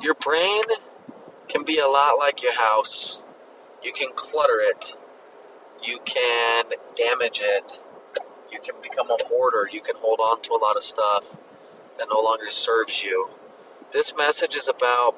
Your 0.00 0.14
brain 0.14 0.62
can 1.48 1.64
be 1.64 1.78
a 1.78 1.88
lot 1.88 2.18
like 2.18 2.42
your 2.42 2.54
house. 2.54 3.18
You 3.82 3.92
can 3.92 4.10
clutter 4.14 4.60
it. 4.60 4.94
You 5.82 5.98
can 6.04 6.64
damage 6.96 7.40
it. 7.42 7.80
You 8.52 8.60
can 8.60 8.76
become 8.82 9.10
a 9.10 9.16
hoarder. 9.24 9.68
You 9.70 9.80
can 9.80 9.96
hold 9.96 10.20
on 10.20 10.40
to 10.42 10.52
a 10.52 10.60
lot 10.60 10.76
of 10.76 10.82
stuff 10.82 11.28
that 11.98 12.08
no 12.10 12.20
longer 12.20 12.50
serves 12.50 13.02
you. 13.02 13.28
This 13.92 14.16
message 14.16 14.56
is 14.56 14.68
about 14.68 15.16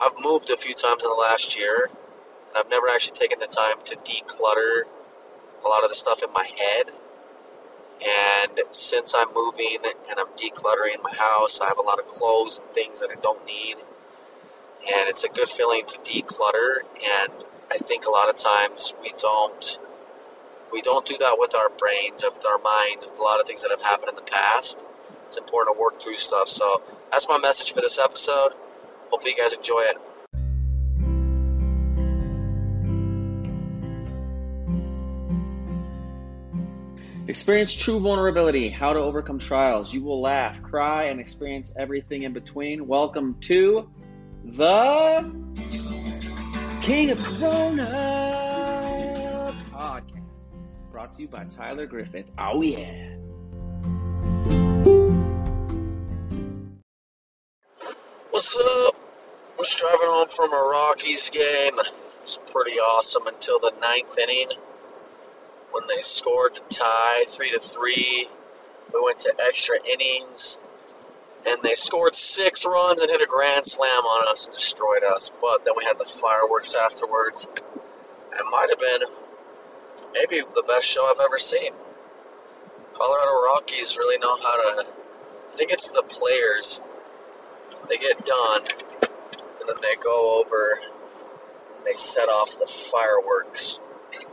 I've 0.00 0.14
moved 0.18 0.50
a 0.50 0.56
few 0.56 0.74
times 0.74 1.04
in 1.04 1.10
the 1.10 1.16
last 1.16 1.56
year, 1.56 1.86
and 1.86 2.56
I've 2.56 2.70
never 2.70 2.88
actually 2.88 3.14
taken 3.14 3.38
the 3.38 3.46
time 3.46 3.76
to 3.84 3.96
declutter 3.96 4.82
a 5.64 5.68
lot 5.68 5.84
of 5.84 5.90
the 5.90 5.94
stuff 5.96 6.22
in 6.22 6.32
my 6.32 6.44
head. 6.46 6.90
And 8.02 8.60
since 8.72 9.14
I'm 9.14 9.32
moving 9.34 9.78
and 10.10 10.18
I'm 10.18 10.26
decluttering 10.36 11.02
my 11.02 11.14
house, 11.14 11.60
I 11.60 11.68
have 11.68 11.78
a 11.78 11.82
lot 11.82 12.00
of 12.00 12.08
clothes 12.08 12.58
and 12.58 12.68
things 12.70 13.00
that 13.00 13.10
I 13.10 13.20
don't 13.20 13.44
need. 13.46 13.76
And 14.84 15.08
it's 15.08 15.22
a 15.22 15.28
good 15.28 15.48
feeling 15.48 15.84
to 15.86 15.98
declutter. 15.98 16.78
And 16.96 17.32
I 17.70 17.76
think 17.76 18.06
a 18.06 18.10
lot 18.10 18.28
of 18.28 18.36
times 18.36 18.92
we 19.00 19.12
don't 19.16 19.78
we 20.72 20.82
don't 20.82 21.06
do 21.06 21.18
that 21.18 21.36
with 21.38 21.54
our 21.54 21.68
brains, 21.68 22.24
with 22.24 22.44
our 22.44 22.58
minds, 22.58 23.06
with 23.06 23.18
a 23.18 23.22
lot 23.22 23.40
of 23.40 23.46
things 23.46 23.62
that 23.62 23.70
have 23.70 23.80
happened 23.80 24.08
in 24.08 24.16
the 24.16 24.22
past. 24.22 24.84
It's 25.26 25.36
important 25.36 25.76
to 25.76 25.80
work 25.80 26.00
through 26.00 26.16
stuff. 26.16 26.48
So 26.48 26.82
that's 27.10 27.28
my 27.28 27.38
message 27.38 27.72
for 27.72 27.80
this 27.80 27.98
episode. 27.98 28.52
Hopefully 29.10 29.34
you 29.36 29.42
guys 29.42 29.52
enjoy 29.52 29.82
it. 29.82 29.98
Experience 37.28 37.72
true 37.72 38.00
vulnerability, 38.00 38.68
how 38.68 38.92
to 38.92 38.98
overcome 38.98 39.38
trials. 39.38 39.94
You 39.94 40.02
will 40.02 40.20
laugh, 40.20 40.60
cry, 40.62 41.04
and 41.04 41.20
experience 41.20 41.72
everything 41.78 42.24
in 42.24 42.32
between. 42.32 42.88
Welcome 42.88 43.36
to 43.42 43.88
the 44.44 45.30
King 46.80 47.10
of 47.10 47.22
Corona 47.22 47.94
podcast, 49.72 50.22
brought 50.90 51.12
to 51.14 51.22
you 51.22 51.28
by 51.28 51.44
Tyler 51.44 51.86
Griffith. 51.86 52.26
Oh, 52.38 52.60
yeah. 52.62 53.08
What's 58.30 58.56
up? 58.56 58.96
I'm 59.58 59.64
just 59.64 59.78
driving 59.78 60.00
home 60.06 60.28
from 60.28 60.52
a 60.52 60.56
Rockies 60.56 61.30
game. 61.30 61.78
It 61.78 61.94
was 62.22 62.40
pretty 62.46 62.78
awesome 62.78 63.26
until 63.26 63.58
the 63.60 63.72
ninth 63.80 64.18
inning 64.18 64.48
when 65.70 65.84
they 65.88 66.00
scored 66.00 66.54
to 66.56 66.62
tie 66.76 67.24
three 67.28 67.52
to 67.52 67.60
three. 67.60 68.28
We 68.92 69.00
went 69.02 69.20
to 69.20 69.34
extra 69.38 69.76
innings, 69.84 70.58
and 71.46 71.62
they 71.62 71.74
scored 71.74 72.14
six 72.14 72.64
runs 72.66 73.00
and 73.00 73.10
hit 73.10 73.20
a 73.20 73.26
grand 73.26 73.66
slam 73.66 74.04
on 74.04 74.28
us 74.28 74.46
and 74.46 74.54
destroyed 74.54 75.02
us. 75.04 75.30
But 75.40 75.64
then 75.64 75.74
we 75.76 75.84
had 75.84 75.98
the 75.98 76.04
fireworks 76.04 76.74
afterwards. 76.74 77.46
It 77.54 78.44
might 78.50 78.68
have 78.70 78.78
been 78.78 79.00
maybe 80.14 80.42
the 80.54 80.62
best 80.66 80.86
show 80.86 81.06
I've 81.06 81.20
ever 81.20 81.38
seen. 81.38 81.72
Colorado 82.94 83.42
Rockies 83.44 83.96
really 83.98 84.18
know 84.18 84.36
how 84.36 84.56
to. 84.56 84.86
I 84.86 85.54
think 85.54 85.70
it's 85.70 85.88
the 85.88 86.02
players. 86.02 86.80
They 87.88 87.98
get 87.98 88.24
done, 88.24 88.62
and 89.02 89.68
then 89.68 89.76
they 89.82 89.96
go 90.02 90.40
over 90.40 90.80
and 91.76 91.86
they 91.86 91.96
set 91.96 92.28
off 92.28 92.58
the 92.58 92.66
fireworks 92.66 93.80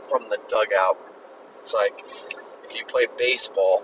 from 0.08 0.28
the 0.28 0.38
dugout 0.48 0.98
it's 1.60 1.74
like 1.74 2.04
if 2.64 2.74
you 2.74 2.84
play 2.84 3.06
baseball, 3.18 3.82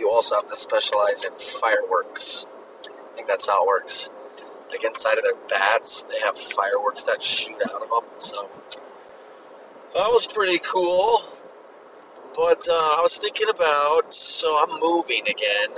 you 0.00 0.10
also 0.10 0.34
have 0.34 0.46
to 0.46 0.56
specialize 0.56 1.24
in 1.24 1.32
fireworks. 1.38 2.46
I 2.88 3.16
think 3.16 3.28
that's 3.28 3.46
how 3.46 3.62
it 3.64 3.68
works. 3.68 4.10
Like 4.70 4.82
inside 4.82 5.18
of 5.18 5.24
their 5.24 5.36
bats, 5.48 6.04
they 6.04 6.18
have 6.24 6.36
fireworks 6.38 7.04
that 7.04 7.22
shoot 7.22 7.56
out 7.68 7.82
of 7.82 7.88
them. 7.90 8.10
So 8.18 8.48
that 9.94 10.10
was 10.10 10.26
pretty 10.26 10.58
cool. 10.58 11.22
But 12.34 12.68
uh, 12.68 12.72
I 12.72 13.00
was 13.02 13.18
thinking 13.18 13.48
about, 13.48 14.14
so 14.14 14.56
I'm 14.56 14.80
moving 14.80 15.26
again. 15.28 15.76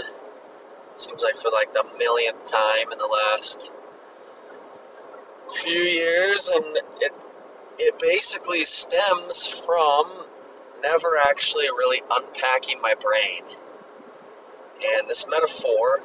Seems 0.96 1.22
like 1.22 1.34
for 1.34 1.50
like 1.50 1.72
the 1.72 1.84
millionth 1.98 2.44
time 2.44 2.92
in 2.92 2.98
the 2.98 3.06
last 3.06 3.72
few 5.54 5.80
years, 5.80 6.48
and 6.48 6.64
it 7.00 7.12
it 7.78 7.98
basically 7.98 8.64
stems 8.64 9.48
from 9.48 10.26
never 10.82 11.16
actually 11.16 11.66
really 11.66 12.02
unpacking 12.10 12.80
my 12.80 12.94
brain. 12.94 13.42
And 14.84 15.08
this 15.08 15.26
metaphor 15.28 16.00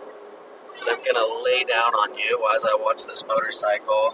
that 0.79 0.89
I'm 0.89 1.03
going 1.03 1.15
to 1.15 1.43
lay 1.43 1.63
down 1.63 1.93
on 1.93 2.17
you 2.17 2.47
as 2.53 2.63
I 2.63 2.75
watch 2.75 3.05
this 3.07 3.25
motorcycle 3.25 4.13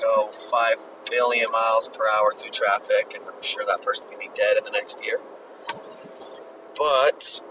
go 0.00 0.30
5 0.30 0.84
billion 1.10 1.50
miles 1.50 1.88
per 1.88 2.08
hour 2.08 2.32
through 2.34 2.50
traffic, 2.50 3.14
and 3.14 3.24
I'm 3.26 3.42
sure 3.42 3.64
that 3.66 3.82
person's 3.82 4.10
going 4.10 4.28
to 4.28 4.32
be 4.32 4.34
dead 4.34 4.56
in 4.56 4.64
the 4.64 4.70
next 4.70 5.04
year. 5.04 5.20
But 6.76 7.42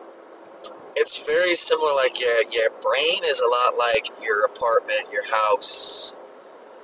it's 0.95 1.25
very 1.25 1.55
similar, 1.55 1.93
like 1.93 2.19
your, 2.19 2.43
your 2.51 2.69
brain 2.81 3.23
is 3.25 3.39
a 3.39 3.47
lot 3.47 3.77
like 3.77 4.09
your 4.21 4.45
apartment, 4.45 5.11
your 5.11 5.25
house. 5.25 6.15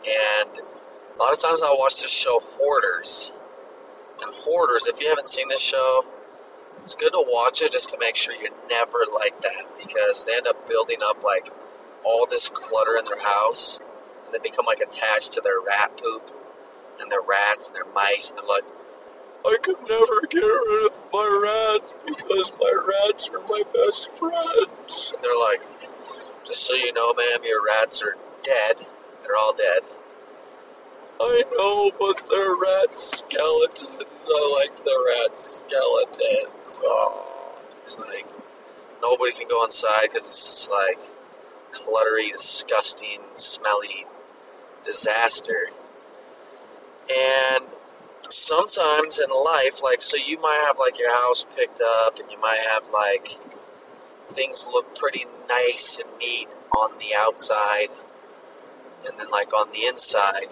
And 0.08 0.60
a 1.16 1.20
lot 1.20 1.34
of 1.34 1.40
times 1.40 1.62
I'll 1.62 1.78
watch 1.78 2.02
this 2.02 2.12
show, 2.12 2.40
Hoarders 2.40 3.32
and 4.22 4.34
Hoarders, 4.34 4.88
if 4.88 5.00
you 5.00 5.10
haven't 5.10 5.28
seen 5.28 5.48
this 5.50 5.62
show, 5.62 6.04
it's 6.82 6.96
good 6.96 7.12
to 7.12 7.24
watch 7.28 7.62
it 7.62 7.72
just 7.72 7.90
to 7.92 7.98
make 8.00 8.16
sure 8.16 8.34
you're 8.34 8.52
never 8.70 9.00
like 9.14 9.42
that 9.42 9.78
because 9.78 10.24
they 10.24 10.36
end 10.36 10.48
up 10.48 10.68
building 10.68 10.98
up 11.04 11.24
like 11.24 11.52
all 12.04 12.26
this 12.26 12.50
clutter 12.50 12.98
in 12.98 13.06
their 13.06 13.22
house 13.22 13.80
and 14.26 14.34
they 14.34 14.40
become 14.40 14.66
like 14.66 14.80
attached 14.80 15.34
to 15.34 15.42
their 15.42 15.60
rat 15.66 15.98
poop 16.02 16.32
and 17.00 17.12
their 17.12 17.22
rats 17.22 17.68
and 17.68 17.76
their 17.76 17.92
mice 17.94 18.32
and 18.32 18.40
they're 18.40 18.46
like, 18.46 18.64
I 19.46 19.58
could 19.62 19.80
never 19.88 20.22
get 20.30 20.44
rid 20.44 20.92
of 20.92 21.04
my 21.14 21.72
rats 21.74 21.96
because 22.06 22.52
my 22.60 22.74
rats 22.88 23.30
are 23.30 23.40
my 23.48 23.64
best 23.74 24.14
friends. 24.16 25.14
And 25.16 25.24
they're 25.24 25.40
like, 25.40 25.62
just 26.44 26.64
so 26.64 26.74
you 26.74 26.92
know, 26.94 27.14
ma'am, 27.14 27.40
your 27.44 27.66
rats 27.66 28.04
are 28.04 28.18
dead. 28.44 28.86
They're 29.24 29.38
all 29.38 29.54
dead. 29.54 29.88
I 31.22 31.44
know, 31.52 31.92
but 32.00 32.22
they're 32.30 32.56
rat 32.56 32.96
skeletons. 32.96 34.30
I 34.30 34.60
like 34.62 34.76
the 34.78 35.26
rat 35.28 35.38
skeletons. 35.38 36.82
Oh, 36.82 37.58
it's 37.82 37.98
like 37.98 38.26
nobody 39.02 39.34
can 39.34 39.50
go 39.50 39.66
inside 39.66 40.04
because 40.04 40.28
it's 40.28 40.48
just 40.48 40.72
like 40.72 41.00
cluttery, 41.74 42.32
disgusting, 42.32 43.20
smelly 43.34 44.06
disaster. 44.84 45.70
And 47.14 47.66
sometimes 48.30 49.20
in 49.20 49.30
life, 49.30 49.84
like, 49.84 50.02
so 50.02 50.16
you 50.16 50.40
might 50.40 50.64
have 50.68 50.78
like 50.80 51.00
your 51.00 51.12
house 51.12 51.46
picked 51.58 51.82
up 51.82 52.20
and 52.20 52.32
you 52.32 52.40
might 52.40 52.60
have 52.60 52.90
like 52.92 53.38
things 54.28 54.66
look 54.72 54.96
pretty 54.96 55.26
nice 55.50 56.00
and 56.00 56.18
neat 56.20 56.48
on 56.78 56.92
the 57.00 57.16
outside 57.16 57.90
and 59.06 59.20
then 59.20 59.30
like 59.32 59.54
on 59.54 59.72
the 59.72 59.86
inside 59.86 60.48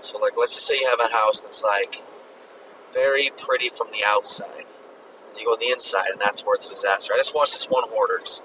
so, 0.00 0.18
like, 0.18 0.36
let's 0.36 0.54
just 0.54 0.66
say 0.66 0.76
you 0.80 0.88
have 0.88 1.00
a 1.00 1.12
house 1.12 1.40
that's 1.40 1.62
like 1.64 2.02
very 2.92 3.30
pretty 3.36 3.68
from 3.68 3.88
the 3.92 4.04
outside. 4.04 4.64
You 5.36 5.44
go 5.44 5.52
on 5.52 5.60
the 5.60 5.70
inside, 5.70 6.10
and 6.10 6.20
that's 6.20 6.44
where 6.44 6.54
it's 6.54 6.66
a 6.66 6.70
disaster. 6.70 7.14
I 7.14 7.16
just 7.16 7.34
watched 7.34 7.52
this 7.52 7.66
one 7.68 7.88
Hoarders, 7.88 8.42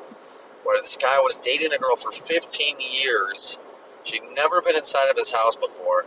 where 0.63 0.81
this 0.81 0.97
guy 0.97 1.19
was 1.19 1.37
dating 1.37 1.73
a 1.73 1.77
girl 1.77 1.95
for 1.95 2.11
15 2.11 2.77
years. 2.79 3.59
She'd 4.03 4.21
never 4.35 4.61
been 4.61 4.75
inside 4.75 5.09
of 5.09 5.17
his 5.17 5.31
house 5.31 5.55
before, 5.55 6.05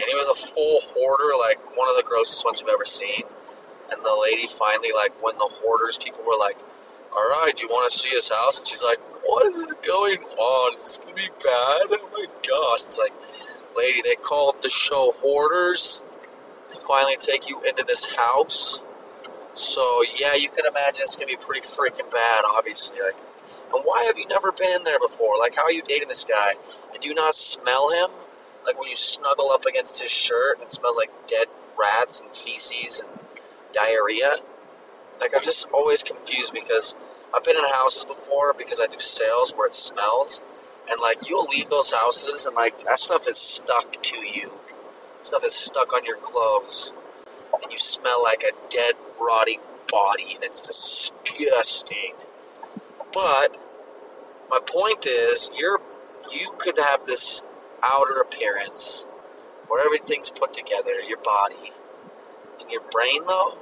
and 0.00 0.04
he 0.08 0.14
was 0.14 0.28
a 0.28 0.34
full 0.34 0.80
hoarder, 0.80 1.36
like 1.38 1.76
one 1.76 1.88
of 1.88 1.96
the 1.96 2.02
grossest 2.02 2.44
ones 2.44 2.60
you've 2.60 2.70
ever 2.70 2.84
seen. 2.84 3.24
And 3.90 4.04
the 4.04 4.16
lady 4.20 4.46
finally, 4.46 4.90
like, 4.94 5.22
when 5.22 5.36
the 5.36 5.48
hoarders 5.50 5.98
people 5.98 6.24
were 6.24 6.36
like, 6.36 6.56
"All 7.12 7.28
right, 7.28 7.60
you 7.60 7.68
want 7.68 7.90
to 7.90 7.98
see 7.98 8.10
his 8.10 8.28
house?" 8.28 8.58
and 8.58 8.66
she's 8.66 8.82
like, 8.82 8.98
"What 9.24 9.54
is 9.54 9.74
going 9.74 10.22
on? 10.22 10.74
Is 10.74 10.80
this 10.80 10.98
gonna 10.98 11.14
be 11.14 11.28
bad? 11.28 11.86
Oh 11.92 12.08
my 12.12 12.26
gosh!" 12.46 12.86
It's 12.86 12.98
like 12.98 13.12
lady. 13.76 14.02
They 14.02 14.16
called 14.16 14.62
the 14.62 14.68
show 14.68 15.12
Hoarders 15.12 16.02
to 16.70 16.78
finally 16.78 17.16
take 17.16 17.48
you 17.48 17.62
into 17.62 17.84
this 17.84 18.06
house. 18.06 18.82
So 19.54 20.02
yeah, 20.18 20.34
you 20.34 20.48
can 20.50 20.66
imagine 20.66 21.02
it's 21.02 21.16
gonna 21.16 21.26
be 21.26 21.36
pretty 21.36 21.66
freaking 21.66 22.10
bad, 22.10 22.44
obviously. 22.44 22.98
Like, 23.00 23.16
and 23.74 23.82
why 23.84 24.04
have 24.04 24.18
you 24.18 24.26
never 24.28 24.52
been 24.52 24.70
in 24.72 24.84
there 24.84 24.98
before? 24.98 25.38
Like, 25.38 25.54
how 25.54 25.64
are 25.64 25.72
you 25.72 25.82
dating 25.82 26.08
this 26.08 26.24
guy? 26.24 26.52
And 26.92 27.00
do 27.00 27.08
you 27.08 27.14
not 27.14 27.34
smell 27.34 27.90
him? 27.90 28.10
Like 28.66 28.78
when 28.80 28.88
you 28.88 28.96
snuggle 28.96 29.52
up 29.52 29.64
against 29.64 30.00
his 30.00 30.10
shirt 30.10 30.60
it 30.60 30.72
smells 30.72 30.96
like 30.96 31.10
dead 31.28 31.46
rats 31.78 32.20
and 32.20 32.36
feces 32.36 33.00
and 33.00 33.10
diarrhea. 33.72 34.36
Like 35.20 35.32
I'm 35.34 35.42
just 35.42 35.68
always 35.72 36.02
confused 36.02 36.52
because 36.52 36.96
I've 37.34 37.44
been 37.44 37.56
in 37.56 37.64
houses 37.64 38.04
before 38.04 38.54
because 38.54 38.80
I 38.80 38.86
do 38.86 38.98
sales 38.98 39.52
where 39.54 39.68
it 39.68 39.74
smells 39.74 40.42
and 40.88 41.00
like 41.00 41.28
you'll 41.28 41.46
leave 41.46 41.68
those 41.68 41.90
houses 41.90 42.46
and 42.46 42.54
like 42.54 42.84
that 42.84 42.98
stuff 42.98 43.26
is 43.28 43.36
stuck 43.36 44.02
to 44.02 44.16
you. 44.18 44.52
Stuff 45.22 45.44
is 45.44 45.54
stuck 45.54 45.92
on 45.92 46.04
your 46.04 46.18
clothes, 46.18 46.92
and 47.62 47.72
you 47.72 47.78
smell 47.78 48.22
like 48.22 48.44
a 48.44 48.52
dead, 48.68 48.94
rotting 49.20 49.60
body, 49.88 50.34
and 50.34 50.44
it's 50.44 50.66
disgusting. 50.66 52.14
But 53.12 53.56
my 54.50 54.60
point 54.64 55.06
is, 55.06 55.50
your 55.56 55.80
you 56.32 56.54
could 56.58 56.78
have 56.78 57.04
this 57.04 57.42
outer 57.82 58.20
appearance 58.20 59.04
where 59.68 59.84
everything's 59.84 60.30
put 60.30 60.52
together, 60.52 60.92
your 61.08 61.18
body. 61.18 61.72
In 62.60 62.70
your 62.70 62.82
brain, 62.90 63.22
though, 63.26 63.58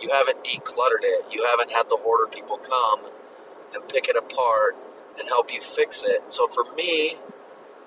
you 0.00 0.10
haven't 0.10 0.44
decluttered 0.44 1.02
it. 1.02 1.26
You 1.30 1.44
haven't 1.44 1.70
had 1.70 1.88
the 1.88 1.96
hoarder 1.96 2.26
people 2.26 2.58
come 2.58 3.00
and 3.74 3.88
pick 3.88 4.08
it 4.08 4.16
apart 4.16 4.76
and 5.18 5.28
help 5.28 5.52
you 5.52 5.60
fix 5.60 6.04
it. 6.04 6.32
So 6.32 6.46
for 6.46 6.64
me, 6.74 7.16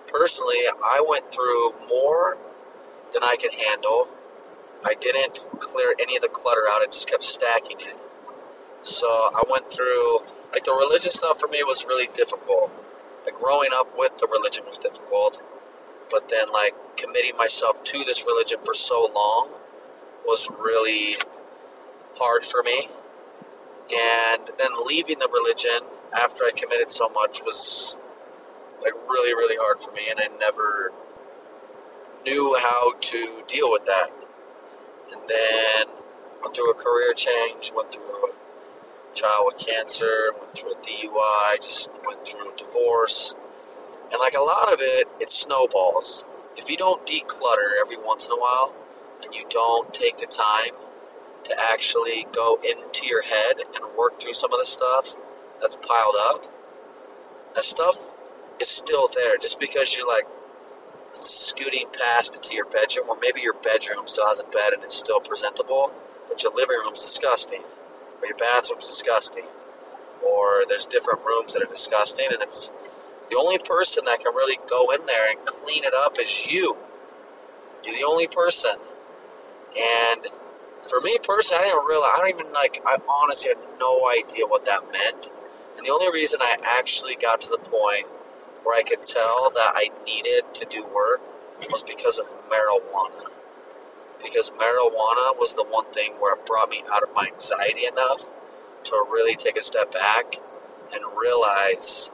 personally, 0.07 0.61
I 0.83 1.03
went 1.07 1.31
through 1.31 1.73
more 1.89 2.37
than 3.13 3.23
I 3.23 3.35
could 3.37 3.53
handle. 3.53 4.07
I 4.83 4.93
didn't 4.93 5.47
clear 5.59 5.95
any 5.99 6.15
of 6.15 6.21
the 6.21 6.29
clutter 6.29 6.67
out, 6.69 6.81
I 6.81 6.85
just 6.85 7.09
kept 7.09 7.23
stacking 7.23 7.79
it. 7.79 7.97
So 8.81 9.07
I 9.07 9.43
went 9.49 9.71
through, 9.71 10.19
like, 10.51 10.63
the 10.63 10.73
religious 10.73 11.15
stuff 11.15 11.39
for 11.39 11.47
me 11.47 11.63
was 11.63 11.85
really 11.85 12.07
difficult. 12.13 12.71
Like, 13.25 13.39
growing 13.39 13.69
up 13.73 13.97
with 13.97 14.17
the 14.19 14.27
religion 14.27 14.63
was 14.67 14.77
difficult. 14.77 15.41
But 16.11 16.29
then, 16.29 16.51
like, 16.51 16.75
committing 16.97 17.35
myself 17.35 17.83
to 17.83 18.03
this 18.03 18.25
religion 18.27 18.59
for 18.63 18.75
so 18.75 19.09
long 19.13 19.49
was 20.23 20.49
really 20.59 21.17
hard 22.15 22.43
for 22.43 22.61
me. 22.61 22.89
And 23.89 24.49
then 24.57 24.69
leaving 24.85 25.17
the 25.19 25.29
religion 25.29 25.81
after 26.13 26.43
I 26.45 26.51
committed 26.51 26.89
so 26.89 27.09
much 27.09 27.41
was 27.43 27.97
like 28.81 28.93
really, 29.09 29.33
really 29.33 29.57
hard 29.59 29.79
for 29.79 29.91
me, 29.91 30.07
and 30.09 30.19
I 30.19 30.27
never 30.37 30.91
knew 32.25 32.55
how 32.59 32.93
to 32.99 33.41
deal 33.47 33.71
with 33.71 33.85
that. 33.85 34.11
And 35.11 35.21
then 35.27 35.95
went 36.41 36.55
through 36.55 36.71
a 36.71 36.75
career 36.75 37.13
change, 37.13 37.71
went 37.75 37.91
through 37.91 38.03
a 38.03 39.15
child 39.15 39.51
with 39.51 39.65
cancer, 39.65 40.31
went 40.39 40.55
through 40.55 40.73
a 40.73 40.75
DUI, 40.75 41.55
just 41.61 41.89
went 42.05 42.25
through 42.25 42.53
a 42.53 42.57
divorce. 42.57 43.33
And 44.11 44.19
like 44.19 44.35
a 44.35 44.41
lot 44.41 44.71
of 44.71 44.79
it, 44.81 45.07
it 45.19 45.29
snowballs. 45.31 46.25
If 46.57 46.69
you 46.69 46.77
don't 46.77 47.05
declutter 47.05 47.81
every 47.81 47.97
once 47.97 48.27
in 48.27 48.31
a 48.31 48.39
while 48.39 48.73
and 49.23 49.33
you 49.33 49.45
don't 49.49 49.93
take 49.93 50.17
the 50.17 50.25
time 50.25 50.73
to 51.45 51.55
actually 51.59 52.25
go 52.31 52.59
into 52.63 53.07
your 53.07 53.21
head 53.21 53.57
and 53.59 53.97
work 53.97 54.19
through 54.19 54.33
some 54.33 54.51
of 54.53 54.59
the 54.59 54.65
stuff 54.65 55.15
that's 55.61 55.75
piled 55.75 56.15
up, 56.19 56.45
that 57.55 57.63
stuff 57.63 57.97
is 58.59 58.67
still 58.67 59.07
there. 59.13 59.37
Just 59.37 59.59
because 59.59 59.95
you're 59.95 60.07
like 60.07 60.27
scooting 61.13 61.87
past 61.91 62.35
into 62.35 62.55
your 62.55 62.65
bedroom, 62.65 63.09
or 63.09 63.17
maybe 63.21 63.41
your 63.41 63.53
bedroom 63.53 64.07
still 64.07 64.27
has 64.27 64.41
a 64.41 64.45
bed 64.45 64.73
and 64.73 64.83
it's 64.83 64.95
still 64.95 65.19
presentable, 65.19 65.93
but 66.27 66.43
your 66.43 66.53
living 66.53 66.77
room's 66.83 67.03
disgusting, 67.03 67.61
or 68.21 68.27
your 68.27 68.37
bathroom's 68.37 68.87
disgusting, 68.87 69.45
or 70.25 70.65
there's 70.67 70.85
different 70.85 71.21
rooms 71.25 71.53
that 71.53 71.63
are 71.63 71.71
disgusting, 71.71 72.27
and 72.31 72.41
it's 72.41 72.71
the 73.29 73.37
only 73.37 73.57
person 73.57 74.05
that 74.05 74.19
can 74.19 74.35
really 74.35 74.59
go 74.69 74.91
in 74.91 75.05
there 75.05 75.29
and 75.29 75.45
clean 75.45 75.83
it 75.83 75.93
up 75.93 76.19
is 76.19 76.47
you. 76.47 76.77
You're 77.83 77.95
the 77.95 78.03
only 78.03 78.27
person. 78.27 78.75
And 79.77 80.27
for 80.83 81.01
me 81.01 81.17
personally, 81.21 81.63
I 81.63 81.67
didn't 81.67 81.85
realize, 81.85 82.11
I 82.13 82.17
don't 82.19 82.29
even 82.39 82.53
like, 82.53 82.81
I 82.85 82.97
honestly 83.23 83.49
had 83.49 83.79
no 83.79 84.07
idea 84.09 84.45
what 84.45 84.65
that 84.65 84.91
meant. 84.91 85.29
And 85.77 85.85
the 85.85 85.91
only 85.91 86.11
reason 86.11 86.39
I 86.41 86.57
actually 86.63 87.15
got 87.15 87.41
to 87.41 87.49
the 87.49 87.57
point 87.57 88.07
where 88.63 88.77
I 88.77 88.83
could 88.83 89.03
tell 89.03 89.49
that 89.51 89.73
I 89.75 89.89
needed 90.05 90.53
to 90.55 90.65
do 90.65 90.85
work 90.85 91.21
was 91.71 91.83
because 91.83 92.19
of 92.19 92.27
marijuana. 92.49 93.29
Because 94.21 94.51
marijuana 94.51 95.37
was 95.37 95.53
the 95.53 95.63
one 95.63 95.85
thing 95.91 96.13
where 96.19 96.35
it 96.35 96.45
brought 96.45 96.69
me 96.69 96.83
out 96.91 97.03
of 97.03 97.13
my 97.13 97.27
anxiety 97.27 97.85
enough 97.85 98.29
to 98.85 99.05
really 99.11 99.35
take 99.35 99.57
a 99.57 99.63
step 99.63 99.91
back 99.91 100.35
and 100.93 101.03
realize 101.19 102.11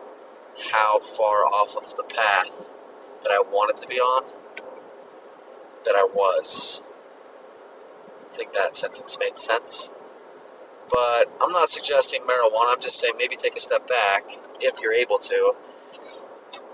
how 0.71 0.99
far 0.99 1.45
off 1.45 1.75
of 1.77 1.95
the 1.95 2.03
path 2.03 2.57
that 3.23 3.31
I 3.31 3.41
wanted 3.41 3.81
to 3.81 3.87
be 3.87 3.99
on 3.99 4.23
that 5.85 5.95
I 5.95 6.03
was. 6.03 6.81
I 8.29 8.33
think 8.33 8.53
that 8.53 8.75
sentence 8.75 9.17
made 9.19 9.37
sense. 9.37 9.91
But 10.91 11.31
I'm 11.41 11.51
not 11.51 11.69
suggesting 11.69 12.21
marijuana, 12.23 12.73
I'm 12.73 12.81
just 12.81 12.99
saying 12.99 13.13
maybe 13.17 13.35
take 13.35 13.55
a 13.55 13.59
step 13.59 13.87
back 13.87 14.23
if 14.59 14.81
you're 14.81 14.93
able 14.93 15.19
to. 15.19 15.53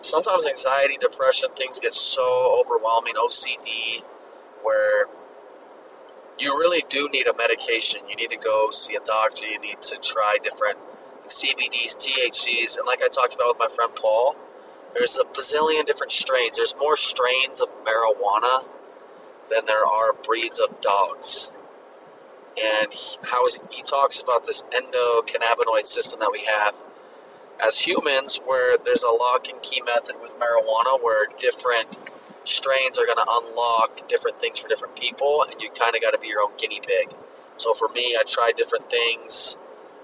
Sometimes 0.01 0.47
anxiety, 0.47 0.97
depression, 0.99 1.49
things 1.55 1.79
get 1.79 1.93
so 1.93 2.63
overwhelming, 2.63 3.13
OCD, 3.15 4.03
where 4.63 5.05
you 6.39 6.57
really 6.57 6.83
do 6.89 7.09
need 7.09 7.27
a 7.27 7.35
medication. 7.35 8.01
You 8.09 8.15
need 8.15 8.29
to 8.29 8.37
go 8.37 8.71
see 8.71 8.95
a 8.95 8.99
doctor, 8.99 9.45
you 9.45 9.59
need 9.59 9.81
to 9.83 9.97
try 9.97 10.37
different 10.41 10.77
CBDs, 11.27 11.97
THCs, 11.97 12.77
and 12.77 12.85
like 12.87 13.01
I 13.03 13.09
talked 13.09 13.35
about 13.35 13.49
with 13.49 13.59
my 13.59 13.67
friend 13.67 13.93
Paul, 13.93 14.35
there's 14.93 15.17
a 15.17 15.23
bazillion 15.23 15.85
different 15.85 16.11
strains. 16.11 16.57
There's 16.57 16.75
more 16.79 16.95
strains 16.95 17.61
of 17.61 17.69
marijuana 17.85 18.63
than 19.49 19.65
there 19.65 19.85
are 19.85 20.13
breeds 20.13 20.59
of 20.59 20.81
dogs. 20.81 21.51
And 22.59 22.91
he, 22.91 23.17
how 23.21 23.45
is, 23.45 23.59
he 23.69 23.83
talks 23.83 24.21
about 24.21 24.45
this 24.45 24.63
endocannabinoid 24.63 25.85
system 25.85 26.19
that 26.21 26.31
we 26.31 26.45
have 26.45 26.75
as 27.59 27.79
humans, 27.79 28.39
where 28.45 28.77
there's 28.77 29.03
a 29.03 29.09
lock 29.09 29.49
and 29.49 29.61
key 29.61 29.81
method 29.81 30.15
with 30.21 30.35
marijuana, 30.39 31.01
where 31.01 31.27
different 31.39 31.87
strains 32.43 32.97
are 32.97 33.05
going 33.05 33.17
to 33.17 33.25
unlock 33.27 34.07
different 34.07 34.39
things 34.39 34.59
for 34.59 34.67
different 34.69 34.95
people, 34.95 35.43
and 35.49 35.61
you 35.61 35.69
kind 35.71 35.95
of 35.95 36.01
got 36.01 36.11
to 36.11 36.19
be 36.19 36.27
your 36.27 36.41
own 36.41 36.51
guinea 36.57 36.79
pig. 36.79 37.15
So 37.57 37.73
for 37.73 37.87
me, 37.89 38.15
I 38.19 38.23
tried 38.23 38.55
different 38.55 38.89
things 38.89 39.57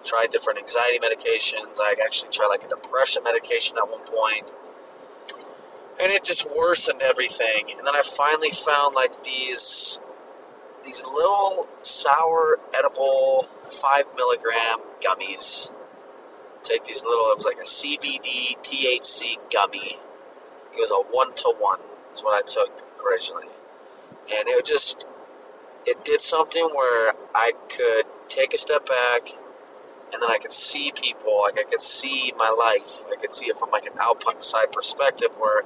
tried 0.04 0.32
different 0.32 0.60
anxiety 0.60 1.00
medications. 1.00 1.80
I 1.80 1.96
actually 2.04 2.32
tried 2.32 2.48
like 2.48 2.64
a 2.64 2.68
depression 2.68 3.24
medication 3.24 3.78
at 3.78 3.90
one 3.90 4.02
point, 4.02 4.54
and 6.00 6.12
it 6.12 6.24
just 6.24 6.50
worsened 6.50 7.02
everything. 7.02 7.72
And 7.78 7.88
then 7.88 7.96
I 7.96 8.02
finally 8.02 8.52
found 8.52 8.96
like 8.96 9.24
these 9.24 10.00
these 10.86 11.06
little 11.06 11.68
sour 11.82 12.60
edible 12.74 13.48
five 13.64 14.06
milligram 14.16 14.80
gummies. 15.02 15.72
Take 16.64 16.86
these 16.86 17.04
little. 17.04 17.32
It 17.32 17.36
was 17.36 17.46
like 17.46 17.58
a 17.58 17.64
CBD 17.64 18.58
THC 18.62 19.38
gummy. 19.52 19.98
It 20.74 20.80
was 20.80 20.92
a 20.92 21.02
one 21.12 21.34
to 21.36 21.54
one. 21.60 21.80
That's 22.08 22.24
what 22.24 22.42
I 22.42 22.48
took 22.48 22.72
originally, 23.06 23.48
and 23.48 24.48
it 24.48 24.66
just 24.66 25.08
it 25.86 26.06
did 26.06 26.22
something 26.22 26.64
where 26.74 27.14
I 27.36 27.52
could 27.70 28.06
take 28.30 28.54
a 28.54 28.58
step 28.58 28.86
back 28.86 29.34
and 30.14 30.22
then 30.22 30.30
I 30.30 30.38
could 30.38 30.52
see 30.52 30.92
people, 30.92 31.42
like 31.42 31.58
I 31.60 31.64
could 31.64 31.82
see 31.82 32.34
my 32.38 32.50
life. 32.50 33.04
I 33.12 33.20
could 33.20 33.34
see 33.34 33.48
it 33.48 33.58
from 33.58 33.72
like 33.72 33.88
an 33.88 33.94
outside 34.00 34.72
perspective 34.72 35.30
where 35.40 35.64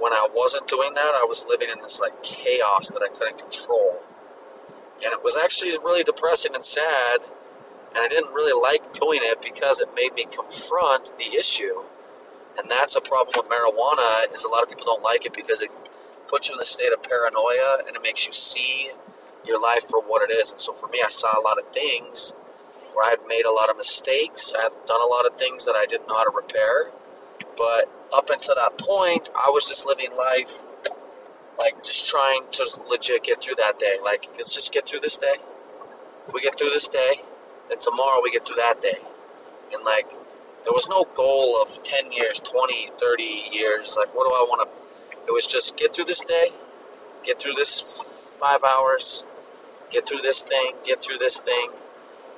when 0.00 0.12
I 0.12 0.28
wasn't 0.34 0.66
doing 0.66 0.94
that, 0.94 1.14
I 1.14 1.24
was 1.24 1.46
living 1.48 1.68
in 1.70 1.80
this 1.80 2.00
like 2.00 2.22
chaos 2.22 2.90
that 2.90 3.02
I 3.02 3.08
couldn't 3.08 3.38
control. 3.38 4.00
And 5.02 5.12
it 5.12 5.22
was 5.22 5.36
actually 5.36 5.70
really 5.82 6.02
depressing 6.02 6.54
and 6.54 6.64
sad, 6.64 7.20
and 7.94 7.98
I 7.98 8.08
didn't 8.08 8.32
really 8.32 8.58
like 8.60 8.92
doing 8.92 9.20
it 9.22 9.42
because 9.42 9.80
it 9.80 9.88
made 9.94 10.14
me 10.14 10.26
confront 10.30 11.16
the 11.18 11.36
issue. 11.36 11.82
And 12.58 12.70
that's 12.70 12.96
a 12.96 13.00
problem 13.00 13.34
with 13.36 13.50
marijuana 13.50 14.32
is 14.32 14.44
a 14.44 14.48
lot 14.48 14.62
of 14.62 14.68
people 14.68 14.86
don't 14.86 15.02
like 15.02 15.26
it 15.26 15.32
because 15.32 15.62
it 15.62 15.70
puts 16.28 16.48
you 16.48 16.54
in 16.54 16.60
a 16.60 16.64
state 16.64 16.92
of 16.92 17.02
paranoia 17.02 17.78
and 17.86 17.96
it 17.96 18.02
makes 18.02 18.26
you 18.26 18.32
see 18.32 18.90
your 19.44 19.60
life 19.60 19.88
for 19.88 20.00
what 20.00 20.28
it 20.28 20.32
is. 20.32 20.52
And 20.52 20.60
so 20.60 20.72
for 20.72 20.88
me, 20.88 21.02
I 21.04 21.08
saw 21.08 21.38
a 21.38 21.42
lot 21.42 21.58
of 21.58 21.68
things 21.72 22.32
where 22.94 23.06
I 23.06 23.10
had 23.10 23.26
made 23.26 23.44
a 23.44 23.52
lot 23.52 23.70
of 23.70 23.76
mistakes. 23.76 24.52
I 24.56 24.62
had 24.62 24.72
done 24.86 25.00
a 25.00 25.06
lot 25.06 25.26
of 25.26 25.36
things 25.36 25.66
that 25.66 25.74
I 25.74 25.86
didn't 25.86 26.08
know 26.08 26.14
how 26.14 26.24
to 26.24 26.34
repair. 26.34 26.90
But 27.56 27.90
up 28.12 28.30
until 28.30 28.54
that 28.54 28.78
point, 28.78 29.30
I 29.34 29.50
was 29.50 29.68
just 29.68 29.86
living 29.86 30.16
life 30.16 30.60
like 31.58 31.82
just 31.84 32.06
trying 32.06 32.42
to 32.52 32.80
legit 32.88 33.24
get 33.24 33.42
through 33.42 33.56
that 33.56 33.78
day. 33.78 33.96
Like, 34.02 34.28
let's 34.36 34.54
just 34.54 34.72
get 34.72 34.86
through 34.86 35.00
this 35.00 35.18
day. 35.18 35.36
If 36.26 36.34
we 36.34 36.40
get 36.40 36.58
through 36.58 36.70
this 36.70 36.88
day, 36.88 37.20
then 37.68 37.78
tomorrow 37.78 38.20
we 38.22 38.30
get 38.30 38.46
through 38.46 38.56
that 38.56 38.80
day. 38.80 38.98
And 39.72 39.84
like, 39.84 40.08
there 40.64 40.72
was 40.72 40.88
no 40.88 41.04
goal 41.14 41.60
of 41.60 41.82
10 41.82 42.12
years, 42.12 42.40
20, 42.40 42.88
30 42.98 43.22
years. 43.52 43.96
Like, 43.98 44.14
what 44.14 44.26
do 44.26 44.34
I 44.34 44.46
want 44.48 44.68
to? 44.68 45.26
It 45.26 45.32
was 45.32 45.46
just 45.46 45.76
get 45.76 45.94
through 45.94 46.04
this 46.06 46.20
day, 46.20 46.48
get 47.22 47.40
through 47.40 47.52
this 47.52 48.02
five 48.38 48.62
hours, 48.64 49.24
get 49.90 50.06
through 50.08 50.20
this 50.20 50.42
thing, 50.42 50.72
get 50.84 51.02
through 51.02 51.18
this 51.18 51.40
thing, 51.40 51.70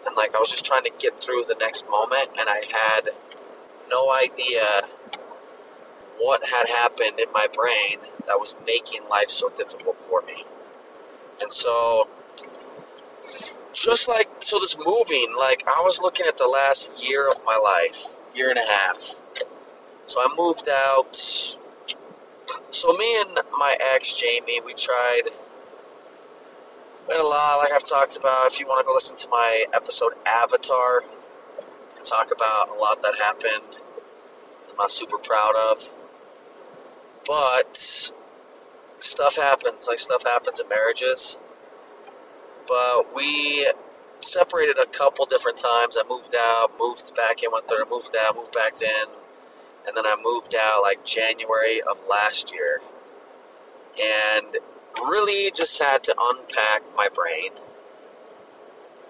and 0.06 0.14
like 0.16 0.34
I 0.34 0.38
was 0.38 0.50
just 0.50 0.64
trying 0.64 0.84
to 0.84 0.90
get 0.98 1.22
through 1.22 1.44
the 1.48 1.56
next 1.58 1.88
moment, 1.88 2.30
and 2.38 2.48
I 2.48 2.62
had 2.70 3.10
no 3.90 4.10
idea 4.12 4.82
what 6.18 6.46
had 6.46 6.68
happened 6.68 7.18
in 7.20 7.30
my 7.32 7.46
brain 7.52 7.98
that 8.26 8.38
was 8.38 8.54
making 8.66 9.08
life 9.08 9.28
so 9.28 9.48
difficult 9.50 10.00
for 10.00 10.22
me. 10.22 10.44
And 11.40 11.52
so, 11.52 12.08
just 13.72 14.08
like, 14.08 14.28
so 14.40 14.58
this 14.58 14.76
moving, 14.78 15.34
like, 15.38 15.64
I 15.66 15.82
was 15.82 16.00
looking 16.00 16.26
at 16.26 16.36
the 16.36 16.46
last 16.46 17.04
year 17.04 17.26
of 17.26 17.38
my 17.44 17.56
life, 17.56 18.16
year 18.34 18.50
and 18.50 18.58
a 18.58 18.66
half. 18.66 19.14
So 20.06 20.20
I 20.20 20.34
moved 20.36 20.68
out. 20.68 21.16
So 22.70 22.92
me 22.92 23.20
and 23.20 23.38
my 23.58 23.76
ex, 23.94 24.14
Jamie, 24.14 24.60
we 24.64 24.74
tried 24.74 25.30
we 27.06 27.14
had 27.14 27.22
a 27.22 27.26
lot, 27.26 27.58
like 27.58 27.72
I've 27.72 27.84
talked 27.84 28.16
about. 28.16 28.50
If 28.52 28.58
you 28.58 28.66
want 28.66 28.80
to 28.80 28.84
go 28.84 28.92
listen 28.92 29.16
to 29.18 29.28
my 29.28 29.66
episode 29.72 30.14
Avatar, 30.26 31.04
I 31.96 32.02
talk 32.02 32.32
about 32.32 32.76
a 32.76 32.80
lot 32.80 33.02
that 33.02 33.14
happened. 33.20 33.80
I'm 34.70 34.76
not 34.76 34.90
super 34.90 35.18
proud 35.18 35.54
of. 35.54 35.92
But 37.26 37.76
stuff 38.98 39.36
happens, 39.36 39.86
like 39.88 39.98
stuff 39.98 40.24
happens 40.24 40.60
in 40.60 40.68
marriages. 40.68 41.38
But 42.66 43.14
we 43.14 43.70
separated 44.20 44.78
a 44.78 44.86
couple 44.86 45.26
different 45.26 45.58
times. 45.58 45.96
I 45.96 46.08
moved 46.08 46.34
out, 46.34 46.72
moved 46.78 47.14
back 47.14 47.42
in, 47.42 47.52
went 47.52 47.68
there, 47.68 47.84
moved 47.90 48.14
out, 48.16 48.36
moved 48.36 48.52
back 48.52 48.80
in, 48.80 49.08
and 49.86 49.96
then 49.96 50.06
I 50.06 50.16
moved 50.22 50.54
out 50.54 50.82
like 50.82 51.04
January 51.04 51.82
of 51.82 52.00
last 52.08 52.52
year. 52.52 52.80
And 53.98 54.56
really 55.04 55.50
just 55.50 55.78
had 55.78 56.04
to 56.04 56.14
unpack 56.18 56.82
my 56.96 57.08
brain. 57.08 57.50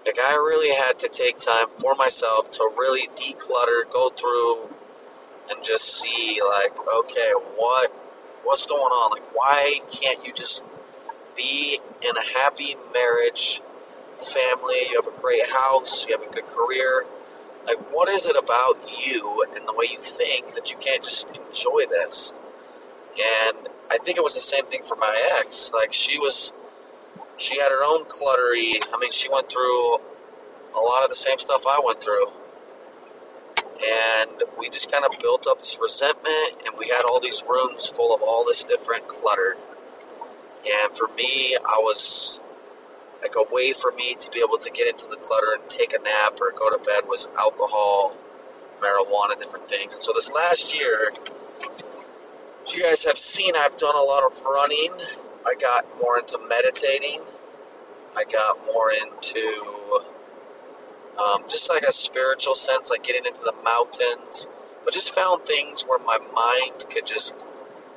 Like 0.05 0.19
I 0.19 0.35
really 0.35 0.73
had 0.73 0.99
to 0.99 1.09
take 1.09 1.37
time 1.37 1.67
for 1.79 1.95
myself 1.95 2.51
to 2.51 2.69
really 2.77 3.09
declutter, 3.15 3.91
go 3.91 4.09
through 4.09 4.69
and 5.49 5.63
just 5.63 5.83
see 5.83 6.39
like, 6.45 6.73
okay, 7.05 7.31
what 7.55 7.93
what's 8.47 8.65
going 8.65 8.79
on? 8.79 9.11
Like 9.11 9.35
why 9.35 9.81
can't 9.91 10.25
you 10.25 10.33
just 10.33 10.63
be 11.35 11.79
in 12.01 12.17
a 12.17 12.39
happy 12.39 12.75
marriage, 12.93 13.61
family, 14.17 14.87
you 14.89 15.01
have 15.01 15.13
a 15.13 15.21
great 15.21 15.47
house, 15.49 16.07
you 16.07 16.17
have 16.17 16.27
a 16.27 16.33
good 16.33 16.47
career? 16.47 17.05
Like 17.65 17.77
what 17.93 18.07
is 18.07 18.25
it 18.25 18.37
about 18.37 18.89
you 19.05 19.45
and 19.55 19.67
the 19.67 19.73
way 19.73 19.87
you 19.91 19.99
think 19.99 20.53
that 20.53 20.71
you 20.71 20.77
can't 20.77 21.03
just 21.03 21.29
enjoy 21.31 21.85
this? 21.89 22.33
And 23.11 23.67
I 23.91 23.97
think 23.97 24.17
it 24.17 24.23
was 24.23 24.35
the 24.35 24.41
same 24.41 24.65
thing 24.67 24.83
for 24.83 24.95
my 24.95 25.39
ex. 25.39 25.73
Like 25.73 25.91
she 25.91 26.17
was, 26.17 26.53
she 27.35 27.59
had 27.59 27.69
her 27.69 27.83
own 27.83 28.05
cluttery. 28.05 28.81
I 28.93 28.97
mean, 28.99 29.11
she 29.11 29.29
went 29.29 29.51
through 29.51 29.95
a 30.75 30.79
lot 30.79 31.03
of 31.03 31.09
the 31.09 31.15
same 31.15 31.39
stuff 31.39 31.67
I 31.67 31.81
went 31.83 32.01
through, 32.01 32.27
and 33.83 34.43
we 34.57 34.69
just 34.69 34.91
kind 34.91 35.05
of 35.05 35.17
built 35.19 35.47
up 35.47 35.59
this 35.59 35.77
resentment. 35.81 36.61
And 36.65 36.77
we 36.77 36.87
had 36.87 37.03
all 37.03 37.19
these 37.19 37.43
rooms 37.47 37.87
full 37.87 38.13
of 38.15 38.21
all 38.21 38.45
this 38.45 38.63
different 38.63 39.07
clutter. 39.07 39.55
And 40.65 40.97
for 40.97 41.07
me, 41.15 41.57
I 41.57 41.79
was 41.79 42.41
like 43.21 43.35
a 43.35 43.53
way 43.53 43.73
for 43.73 43.91
me 43.91 44.15
to 44.15 44.31
be 44.31 44.39
able 44.39 44.57
to 44.59 44.69
get 44.71 44.87
into 44.87 45.07
the 45.07 45.15
clutter 45.15 45.57
and 45.59 45.69
take 45.69 45.93
a 45.93 45.99
nap 46.01 46.39
or 46.41 46.51
go 46.51 46.69
to 46.69 46.83
bed 46.83 47.07
was 47.07 47.27
alcohol, 47.37 48.15
marijuana, 48.81 49.37
different 49.37 49.67
things. 49.67 49.95
And 49.95 50.03
so 50.03 50.13
this 50.13 50.31
last 50.31 50.75
year, 50.75 51.11
as 52.63 52.73
you 52.73 52.83
guys 52.83 53.05
have 53.05 53.17
seen, 53.17 53.55
I've 53.55 53.77
done 53.77 53.95
a 53.95 54.01
lot 54.01 54.23
of 54.23 54.41
running. 54.43 54.93
I 55.45 55.55
got 55.55 55.85
more 56.01 56.19
into 56.19 56.37
meditating. 56.47 57.21
I 58.15 58.23
got 58.25 58.65
more 58.65 58.91
into 58.91 60.01
um, 61.19 61.43
just 61.47 61.69
like 61.69 61.83
a 61.83 61.91
spiritual 61.91 62.55
sense, 62.55 62.89
like 62.89 63.03
getting 63.03 63.25
into 63.25 63.41
the 63.41 63.53
mountains. 63.63 64.47
But 64.83 64.93
just 64.93 65.13
found 65.13 65.45
things 65.45 65.81
where 65.81 65.99
my 65.99 66.17
mind 66.17 66.85
could 66.89 67.05
just 67.05 67.45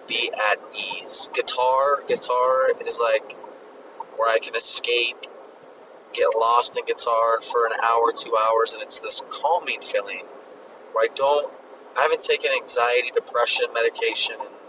be 0.09 0.31
at 0.33 0.59
ease. 0.75 1.31
Guitar, 1.33 2.03
guitar 2.09 2.73
is 2.85 2.99
like 2.99 3.37
where 4.17 4.29
I 4.29 4.39
can 4.39 4.57
escape, 4.57 5.19
get 6.13 6.27
lost 6.37 6.77
in 6.77 6.85
guitar 6.85 7.41
for 7.41 7.67
an 7.67 7.73
hour, 7.83 8.13
two 8.13 8.37
hours, 8.37 8.75
and 8.75 8.83
it's 8.83 9.01
this 9.01 9.23
calming 9.31 9.83
feeling 9.83 10.25
where 10.93 11.09
I 11.09 11.15
don't, 11.15 11.53
I 11.97 12.03
haven't 12.03 12.23
taken 12.23 12.51
anxiety, 12.61 13.13
depression 13.15 13.67
medication 13.73 14.37
in 14.41 14.61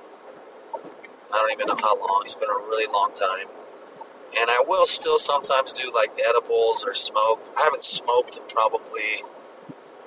I 1.33 1.37
don't 1.37 1.51
even 1.51 1.67
know 1.67 1.75
how 1.75 1.97
long. 1.97 2.21
It's 2.23 2.35
been 2.35 2.49
a 2.49 2.67
really 2.67 2.91
long 2.91 3.13
time. 3.13 3.47
And 4.39 4.49
I 4.49 4.63
will 4.65 4.85
still 4.85 5.17
sometimes 5.17 5.73
do 5.73 5.91
like 5.93 6.15
the 6.15 6.23
edibles 6.27 6.85
or 6.85 6.93
smoke. 6.93 7.41
I 7.57 7.63
haven't 7.63 7.83
smoked 7.83 8.37
in 8.37 8.43
probably 8.47 9.23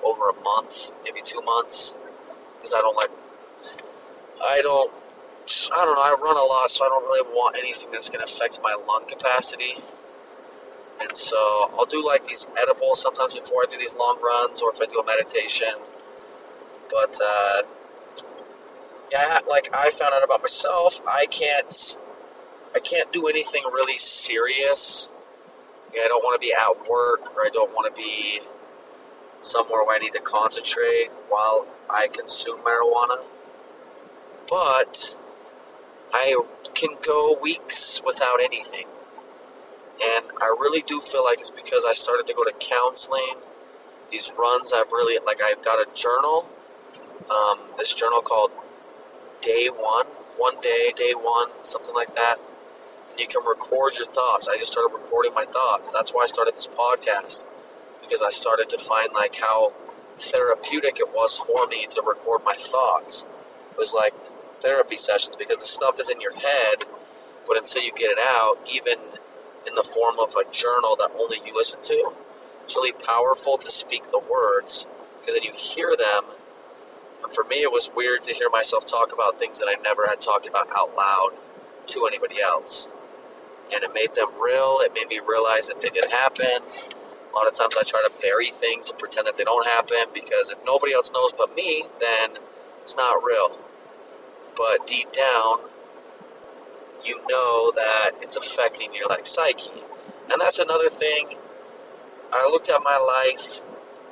over 0.03 0.29
a 0.29 0.41
month, 0.41 0.91
maybe 1.03 1.21
two 1.23 1.41
months, 1.41 1.93
because 2.55 2.73
I 2.73 2.81
don't 2.81 2.95
like. 2.95 3.11
I 4.43 4.61
don't. 4.61 4.91
I 5.75 5.85
don't 5.85 5.95
know. 5.95 6.01
I 6.01 6.15
run 6.19 6.37
a 6.37 6.43
lot, 6.43 6.71
so 6.71 6.85
I 6.85 6.89
don't 6.89 7.03
really 7.03 7.29
want 7.35 7.55
anything 7.57 7.91
that's 7.91 8.09
going 8.09 8.25
to 8.25 8.31
affect 8.31 8.59
my 8.63 8.75
lung 8.87 9.05
capacity. 9.07 9.75
And 11.01 11.15
so 11.15 11.37
I'll 11.77 11.85
do 11.85 12.03
like 12.03 12.25
these 12.25 12.47
edibles 12.59 13.01
sometimes 13.01 13.35
before 13.35 13.63
I 13.67 13.71
do 13.71 13.77
these 13.77 13.95
long 13.95 14.19
runs, 14.23 14.61
or 14.61 14.71
if 14.71 14.81
I 14.81 14.85
do 14.85 14.99
a 14.99 15.05
meditation. 15.05 15.73
But 16.89 17.19
uh, 17.23 17.61
yeah, 19.11 19.39
like 19.47 19.69
I 19.73 19.89
found 19.89 20.13
out 20.13 20.23
about 20.23 20.41
myself, 20.41 21.01
I 21.07 21.25
can't, 21.25 21.97
I 22.75 22.79
can't 22.79 23.11
do 23.13 23.27
anything 23.27 23.63
really 23.71 23.97
serious. 23.97 25.07
I 25.93 26.07
don't 26.09 26.23
want 26.23 26.41
to 26.41 26.45
be 26.45 26.53
at 26.53 26.89
work, 26.89 27.33
or 27.35 27.45
I 27.45 27.49
don't 27.49 27.71
want 27.71 27.93
to 27.93 28.01
be 28.01 28.41
somewhere 29.39 29.85
where 29.85 29.95
I 29.95 29.99
need 29.99 30.11
to 30.11 30.19
concentrate 30.19 31.09
while 31.29 31.65
I 31.89 32.09
consume 32.09 32.59
marijuana. 32.59 33.23
But 34.49 35.15
I 36.13 36.35
can 36.73 36.89
go 37.01 37.37
weeks 37.41 38.01
without 38.05 38.43
anything. 38.43 38.87
And 40.03 40.25
I 40.41 40.47
really 40.59 40.81
do 40.81 40.99
feel 40.99 41.23
like 41.23 41.39
it's 41.39 41.51
because 41.51 41.85
I 41.85 41.93
started 41.93 42.27
to 42.27 42.33
go 42.33 42.43
to 42.43 42.51
counseling. 42.51 43.35
These 44.11 44.33
runs, 44.37 44.73
I've 44.73 44.91
really, 44.91 45.17
like, 45.25 45.41
I've 45.41 45.63
got 45.63 45.79
a 45.79 45.87
journal, 45.93 46.49
um, 47.29 47.59
this 47.77 47.93
journal 47.93 48.21
called 48.21 48.51
day 49.41 49.67
one, 49.67 50.05
one 50.37 50.59
day, 50.59 50.91
day 50.93 51.13
one, 51.13 51.47
something 51.63 51.95
like 51.95 52.15
that. 52.15 52.37
And 53.15 53.21
you 53.21 53.27
can 53.27 53.45
record 53.47 53.95
your 53.97 54.07
thoughts. 54.07 54.49
I 54.49 54.57
just 54.57 54.73
started 54.73 54.93
recording 54.93 55.33
my 55.33 55.45
thoughts. 55.45 55.89
That's 55.89 56.13
why 56.13 56.23
I 56.23 56.25
started 56.25 56.53
this 56.53 56.67
podcast 56.67 57.45
because 58.01 58.21
I 58.21 58.31
started 58.31 58.67
to 58.69 58.77
find 58.77 59.13
like 59.13 59.37
how 59.37 59.71
therapeutic 60.17 60.99
it 60.99 61.13
was 61.13 61.37
for 61.37 61.65
me 61.67 61.87
to 61.91 62.03
record 62.05 62.41
my 62.43 62.55
thoughts. 62.55 63.25
It 63.71 63.77
was 63.77 63.93
like 63.93 64.13
therapy 64.59 64.97
sessions 64.97 65.37
because 65.37 65.61
the 65.61 65.65
stuff 65.65 65.97
is 65.97 66.09
in 66.09 66.19
your 66.19 66.35
head, 66.35 66.83
but 67.47 67.57
until 67.57 67.83
you 67.83 67.93
get 67.93 68.11
it 68.11 68.19
out, 68.19 68.57
even 68.73 68.97
in 69.65 69.75
the 69.75 69.83
form 69.83 70.19
of 70.19 70.35
a 70.35 70.51
journal 70.51 70.97
that 70.97 71.11
only 71.17 71.37
you 71.45 71.55
listen 71.55 71.81
to, 71.83 72.11
it's 72.65 72.75
really 72.75 72.91
powerful 72.91 73.57
to 73.57 73.71
speak 73.71 74.09
the 74.09 74.19
words 74.19 74.85
because 75.21 75.35
then 75.35 75.43
you 75.43 75.53
hear 75.53 75.95
them 75.95 76.25
for 77.31 77.43
me, 77.45 77.61
it 77.63 77.71
was 77.71 77.89
weird 77.95 78.23
to 78.23 78.33
hear 78.33 78.49
myself 78.49 78.85
talk 78.85 79.13
about 79.13 79.39
things 79.39 79.59
that 79.59 79.67
I 79.67 79.81
never 79.81 80.05
had 80.05 80.21
talked 80.21 80.47
about 80.47 80.69
out 80.75 80.95
loud 80.95 81.31
to 81.87 82.05
anybody 82.07 82.41
else. 82.41 82.87
And 83.73 83.83
it 83.83 83.93
made 83.93 84.13
them 84.13 84.29
real. 84.39 84.79
It 84.81 84.93
made 84.93 85.09
me 85.09 85.19
realize 85.27 85.67
that 85.67 85.81
they 85.81 85.89
did 85.89 86.05
happen. 86.05 86.45
A 86.45 87.35
lot 87.35 87.47
of 87.47 87.53
times 87.53 87.75
I 87.77 87.83
try 87.83 88.01
to 88.07 88.21
bury 88.21 88.51
things 88.51 88.89
and 88.89 88.97
pretend 88.97 89.27
that 89.27 89.35
they 89.35 89.43
don't 89.43 89.65
happen 89.65 90.05
because 90.13 90.51
if 90.51 90.57
nobody 90.65 90.93
else 90.93 91.11
knows 91.11 91.33
but 91.33 91.53
me, 91.55 91.83
then 91.99 92.37
it's 92.81 92.95
not 92.95 93.23
real. 93.23 93.59
But 94.55 94.87
deep 94.87 95.11
down, 95.11 95.57
you 97.03 97.19
know 97.27 97.71
that 97.75 98.11
it's 98.21 98.35
affecting 98.35 98.93
your 98.93 99.07
like 99.09 99.27
psyche. 99.27 99.71
And 100.31 100.39
that's 100.39 100.59
another 100.59 100.89
thing. 100.89 101.35
I 102.31 102.47
looked 102.49 102.69
at 102.69 102.81
my 102.83 102.97
life. 102.97 103.61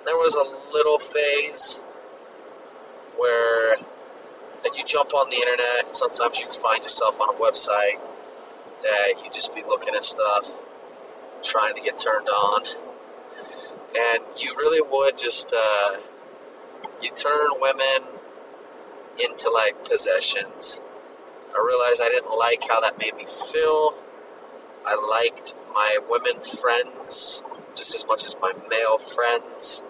There 0.06 0.16
was 0.16 0.36
a 0.36 0.74
little 0.74 0.98
phase 0.98 1.80
where 3.18 3.78
like 4.64 4.78
you 4.78 4.84
jump 4.86 5.14
on 5.14 5.30
the 5.30 5.36
internet 5.36 5.94
sometimes 5.94 6.40
you 6.40 6.50
find 6.50 6.82
yourself 6.84 7.20
on 7.20 7.36
a 7.36 7.38
website 7.38 8.00
that 8.84 9.24
you 9.24 9.32
just 9.32 9.54
be 9.54 9.62
looking 9.64 9.96
at 9.96 10.06
stuff 10.06 10.52
trying 11.42 11.76
to 11.76 11.82
get 11.82 11.98
turned 11.98 12.30
on 12.30 12.62
and 13.96 14.24
you 14.38 14.54
really 14.58 14.82
would 14.82 15.18
just 15.18 15.54
uh, 15.54 15.98
you 17.02 17.10
turn 17.12 17.48
women 17.60 18.08
into 19.24 19.50
like 19.50 19.86
possessions 19.86 20.82
i 21.56 21.66
realized 21.66 22.02
i 22.02 22.10
didn't 22.10 22.36
like 22.38 22.64
how 22.70 22.82
that 22.82 22.98
made 22.98 23.14
me 23.16 23.26
feel 23.26 23.94
i 24.86 24.96
liked 24.96 25.54
my 25.74 25.98
women 26.10 26.42
friends 26.42 27.44
just 27.76 27.96
as 27.96 28.06
much 28.08 28.26
as 28.26 28.36
my 28.42 28.54
male 28.70 28.98
friends 28.98 29.84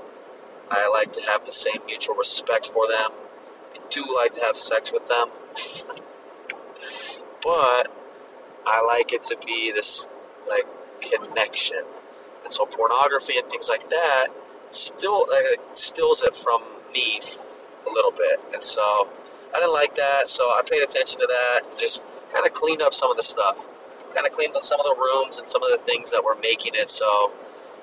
I 0.73 0.87
like 0.87 1.13
to 1.13 1.21
have 1.21 1.45
the 1.45 1.51
same 1.51 1.85
mutual 1.85 2.15
respect 2.15 2.65
for 2.65 2.87
them. 2.87 3.11
I 3.75 3.77
do 3.91 4.05
like 4.15 4.31
to 4.33 4.41
have 4.41 4.57
sex 4.57 4.91
with 4.91 5.05
them. 5.05 5.29
but 7.43 7.91
I 8.65 8.81
like 8.81 9.13
it 9.13 9.23
to 9.25 9.37
be 9.45 9.71
this 9.71 10.07
like 10.47 10.65
connection. 11.01 11.83
And 12.43 12.51
so 12.51 12.65
pornography 12.65 13.37
and 13.37 13.49
things 13.49 13.69
like 13.69 13.89
that 13.89 14.27
still 14.73 15.27
like, 15.29 15.59
stills 15.73 16.23
it 16.23 16.35
from 16.35 16.61
me 16.93 17.19
a 17.87 17.91
little 17.91 18.11
bit. 18.11 18.39
And 18.53 18.63
so 18.63 18.81
I 19.53 19.59
didn't 19.59 19.73
like 19.73 19.95
that, 19.95 20.27
so 20.27 20.45
I 20.45 20.61
paid 20.67 20.83
attention 20.83 21.19
to 21.19 21.27
that. 21.27 21.77
Just 21.77 22.03
kind 22.33 22.45
of 22.45 22.53
cleaned 22.53 22.81
up 22.81 22.93
some 22.93 23.11
of 23.11 23.17
the 23.17 23.23
stuff. 23.23 23.65
Kind 24.13 24.27
of 24.27 24.33
cleaned 24.33 24.55
up 24.55 24.63
some 24.63 24.79
of 24.79 24.85
the 24.85 24.95
rooms 24.95 25.39
and 25.39 25.47
some 25.47 25.63
of 25.63 25.71
the 25.71 25.83
things 25.83 26.11
that 26.11 26.23
were 26.23 26.35
making 26.35 26.73
it 26.75 26.89
so 26.89 27.31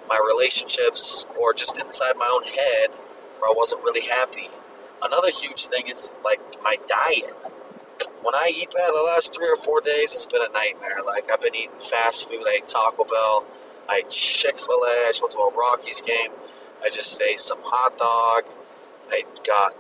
my 0.09 0.21
relationships 0.27 1.27
or 1.39 1.55
just 1.55 1.79
inside 1.79 2.17
my 2.17 2.29
own 2.33 2.45
head 2.45 2.91
where 3.39 3.51
I 3.51 3.55
wasn't 3.57 3.83
really 3.85 4.03
happy. 4.03 4.49
Another 5.03 5.31
huge 5.31 5.67
thing 5.67 5.89
is 5.89 6.13
like 6.25 6.41
my 6.63 6.77
diet. 6.89 7.53
When 8.23 8.35
I 8.35 8.53
eat 8.55 8.71
bad 8.73 8.91
the 8.91 9.03
last 9.03 9.35
three 9.35 9.49
or 9.49 9.57
four 9.57 9.81
days, 9.81 10.13
it's 10.13 10.27
been 10.27 10.43
a 10.43 10.53
nightmare. 10.53 10.99
Like 11.07 11.31
I've 11.33 11.41
been 11.41 11.55
eating 11.55 11.79
fast 11.79 12.29
food. 12.29 12.45
I 12.47 12.57
ate 12.57 12.67
Taco 12.67 13.05
Bell. 13.05 13.45
I 13.89 13.99
ate 13.99 14.11
Chick 14.11 14.59
Fil 14.59 14.85
A. 14.85 15.09
I 15.09 15.13
went 15.21 15.33
to 15.33 15.39
a 15.39 15.55
Rockies 15.55 16.03
game. 16.03 16.31
I 16.85 16.89
just 16.91 17.21
ate 17.21 17.41
some 17.41 17.61
hot 17.63 17.97
dog. 17.97 18.45
I 19.11 19.25
got. 19.47 19.75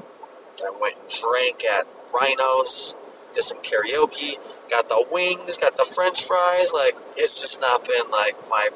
I 0.64 0.70
went 0.80 0.96
and 1.00 1.08
drank 1.10 1.64
at 1.64 1.86
Rhinos. 2.12 2.96
did 3.32 3.44
some 3.44 3.58
karaoke, 3.58 4.36
got 4.68 4.88
the 4.88 5.06
wings, 5.10 5.56
got 5.58 5.76
the 5.76 5.84
French 5.84 6.24
fries. 6.24 6.72
Like 6.72 6.96
it's 7.16 7.40
just 7.40 7.60
not 7.60 7.86
been 7.86 8.10
like 8.10 8.36
my 8.48 8.68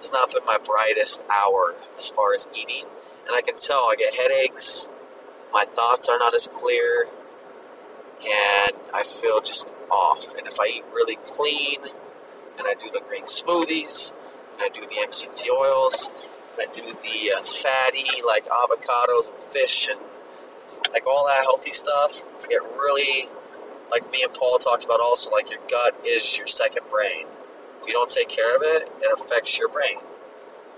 it's 0.00 0.12
not 0.12 0.32
been 0.32 0.44
my 0.44 0.58
brightest 0.58 1.22
hour 1.28 1.74
as 1.98 2.08
far 2.08 2.34
as 2.34 2.48
eating, 2.54 2.84
and 3.26 3.36
I 3.36 3.42
can 3.42 3.56
tell 3.56 3.90
I 3.90 3.96
get 3.96 4.14
headaches. 4.14 4.88
My 5.52 5.64
thoughts 5.64 6.08
are 6.08 6.18
not 6.18 6.34
as 6.34 6.48
clear, 6.48 7.06
and 8.24 8.76
I 8.94 9.02
feel 9.02 9.40
just 9.40 9.74
off. 9.90 10.34
And 10.34 10.46
if 10.46 10.60
I 10.60 10.66
eat 10.66 10.84
really 10.94 11.16
clean, 11.16 11.80
and 11.82 12.66
I 12.66 12.74
do 12.74 12.90
the 12.92 13.00
green 13.06 13.24
smoothies, 13.24 14.12
and 14.54 14.62
I 14.62 14.68
do 14.68 14.82
the 14.86 14.96
MCT 15.06 15.48
oils, 15.50 16.10
and 16.52 16.68
I 16.68 16.72
do 16.72 16.82
the 16.82 17.32
uh, 17.38 17.44
fatty 17.44 18.22
like 18.26 18.46
avocados 18.46 19.32
and 19.32 19.42
fish 19.42 19.88
and 19.88 19.98
like 20.92 21.06
all 21.06 21.26
that 21.26 21.42
healthy 21.42 21.70
stuff, 21.70 22.22
it 22.50 22.62
really 22.76 23.28
like 23.90 24.10
me 24.10 24.22
and 24.22 24.32
Paul 24.32 24.58
talked 24.58 24.84
about 24.84 25.00
also, 25.00 25.30
like 25.30 25.50
your 25.50 25.60
gut 25.68 25.94
is 26.06 26.38
your 26.38 26.46
second 26.46 26.84
brain. 26.90 27.26
If 27.80 27.86
you 27.86 27.92
don't 27.92 28.10
take 28.10 28.28
care 28.28 28.56
of 28.56 28.62
it, 28.62 28.90
it 29.02 29.12
affects 29.12 29.58
your 29.58 29.68
brain. 29.68 29.98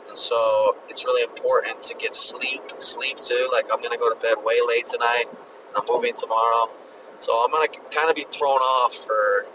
And 0.09 0.19
so 0.19 0.77
it's 0.89 1.05
really 1.05 1.23
important 1.23 1.83
to 1.85 1.95
get 1.95 2.15
sleep, 2.15 2.63
sleep 2.79 3.19
too. 3.19 3.49
Like 3.53 3.67
I'm 3.73 3.81
gonna 3.83 3.99
go 3.99 4.13
to 4.13 4.19
bed 4.21 4.37
way 4.45 4.57
late 4.67 4.87
tonight, 4.87 5.27
and 5.29 5.77
I'm 5.77 5.85
moving 5.89 6.15
tomorrow, 6.15 6.71
so 7.19 7.45
I'm 7.45 7.51
gonna 7.51 7.69
kind 7.91 8.11
of 8.11 8.17
be 8.17 8.25
thrown 8.31 8.59
off 8.59 8.95
for 8.95 9.47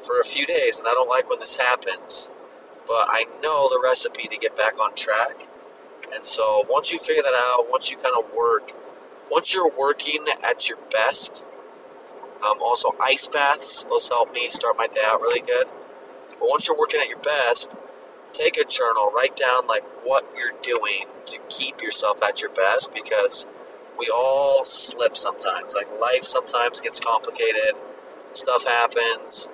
for 0.00 0.20
a 0.20 0.24
few 0.24 0.46
days, 0.46 0.78
and 0.78 0.88
I 0.88 0.92
don't 0.92 1.08
like 1.08 1.28
when 1.28 1.38
this 1.40 1.56
happens. 1.56 2.30
But 2.86 3.08
I 3.10 3.24
know 3.42 3.68
the 3.68 3.80
recipe 3.82 4.28
to 4.28 4.36
get 4.36 4.56
back 4.56 4.78
on 4.78 4.94
track. 4.94 5.36
And 6.14 6.24
so 6.24 6.64
once 6.68 6.92
you 6.92 6.98
figure 6.98 7.22
that 7.22 7.34
out, 7.34 7.66
once 7.68 7.90
you 7.90 7.96
kind 7.96 8.14
of 8.16 8.32
work, 8.32 8.72
once 9.30 9.52
you're 9.52 9.70
working 9.76 10.24
at 10.44 10.68
your 10.68 10.78
best, 10.92 11.44
um, 12.42 12.62
also, 12.62 12.94
ice 13.00 13.26
baths, 13.28 13.84
those 13.84 14.08
help 14.08 14.32
me 14.32 14.48
start 14.48 14.76
my 14.76 14.86
day 14.86 15.00
out 15.04 15.20
really 15.20 15.40
good. 15.40 15.66
But 16.38 16.48
once 16.48 16.68
you're 16.68 16.78
working 16.78 17.00
at 17.00 17.08
your 17.08 17.18
best, 17.18 17.74
take 18.32 18.58
a 18.58 18.64
journal, 18.64 19.10
write 19.14 19.36
down 19.36 19.66
like 19.66 19.84
what 20.04 20.24
you're 20.36 20.52
doing 20.62 21.06
to 21.26 21.38
keep 21.48 21.82
yourself 21.82 22.22
at 22.22 22.42
your 22.42 22.50
best 22.50 22.92
because 22.92 23.46
we 23.98 24.10
all 24.14 24.64
slip 24.64 25.16
sometimes. 25.16 25.74
Like 25.74 25.88
life 26.00 26.22
sometimes 26.22 26.80
gets 26.80 27.00
complicated, 27.00 27.74
stuff 28.32 28.64
happens, 28.64 29.48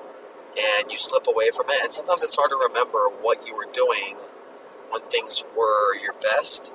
and 0.57 0.91
you 0.91 0.97
slip 0.97 1.27
away 1.27 1.51
from 1.51 1.71
it. 1.71 1.83
And 1.83 1.93
sometimes 1.93 2.23
it's 2.23 2.37
hard 2.37 2.51
to 2.51 2.69
remember 2.69 3.09
what 3.21 3.47
you 3.47 3.57
were 3.57 3.69
doing 3.73 4.17
when 4.91 5.03
things 5.03 5.45
were 5.57 5.97
your 5.97 6.15
best. 6.15 6.73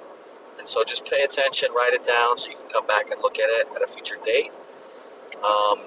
And 0.57 0.67
so 0.67 0.83
just 0.83 1.05
pay 1.05 1.21
attention, 1.23 1.71
write 1.75 1.93
it 1.93 2.03
down 2.03 2.37
so 2.37 2.49
you 2.49 2.57
can 2.57 2.69
come 2.69 2.87
back 2.87 3.11
and 3.11 3.21
look 3.21 3.39
at 3.39 3.49
it 3.49 3.67
at 3.75 3.81
a 3.81 3.87
future 3.87 4.17
date. 4.23 4.51
Um, 5.43 5.79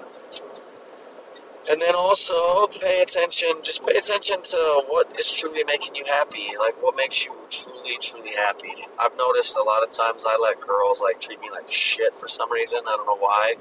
and 1.69 1.79
then 1.79 1.95
also 1.95 2.67
pay 2.67 3.01
attention, 3.01 3.49
just 3.61 3.85
pay 3.85 3.95
attention 3.95 4.41
to 4.41 4.83
what 4.87 5.19
is 5.19 5.31
truly 5.31 5.63
making 5.63 5.95
you 5.95 6.03
happy, 6.05 6.49
like 6.57 6.81
what 6.81 6.95
makes 6.95 7.25
you 7.25 7.33
truly, 7.49 7.97
truly 8.01 8.35
happy. 8.35 8.73
I've 8.97 9.15
noticed 9.17 9.57
a 9.57 9.63
lot 9.63 9.83
of 9.83 9.89
times 9.91 10.25
I 10.27 10.37
let 10.37 10.59
girls 10.59 11.01
like 11.01 11.21
treat 11.21 11.39
me 11.39 11.49
like 11.51 11.69
shit 11.69 12.17
for 12.17 12.27
some 12.27 12.51
reason. 12.51 12.81
I 12.87 12.95
don't 12.97 13.05
know 13.05 13.17
why. 13.17 13.55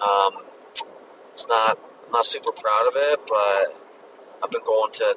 Um, 0.00 0.44
it's 1.32 1.48
not, 1.48 1.78
I'm 2.06 2.12
not 2.12 2.26
super 2.26 2.52
proud 2.52 2.86
of 2.88 2.94
it, 2.96 3.20
but 3.26 3.80
I've 4.42 4.50
been 4.50 4.64
going 4.64 4.92
to 4.92 5.16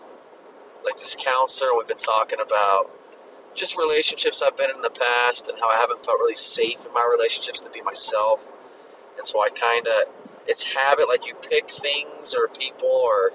like 0.86 0.98
this 0.98 1.16
counselor. 1.20 1.76
We've 1.78 1.88
been 1.88 1.98
talking 1.98 2.40
about 2.40 2.92
just 3.56 3.78
relationships 3.78 4.42
I've 4.42 4.56
been 4.56 4.70
in 4.70 4.82
the 4.82 4.90
past 4.90 5.50
and 5.50 5.60
how 5.60 5.68
I 5.68 5.78
haven't 5.78 6.06
felt 6.06 6.20
really 6.20 6.36
safe 6.36 6.86
in 6.86 6.94
my 6.94 7.06
relationships 7.12 7.62
to 7.62 7.70
be 7.70 7.82
myself. 7.82 8.48
And 9.18 9.28
so 9.28 9.42
I 9.42 9.50
kind 9.50 9.86
of 9.88 10.08
it's 10.48 10.64
habit, 10.64 11.08
like 11.08 11.28
you 11.28 11.36
pick 11.36 11.70
things 11.70 12.36
or 12.36 12.48
people 12.48 12.90
or 12.90 13.32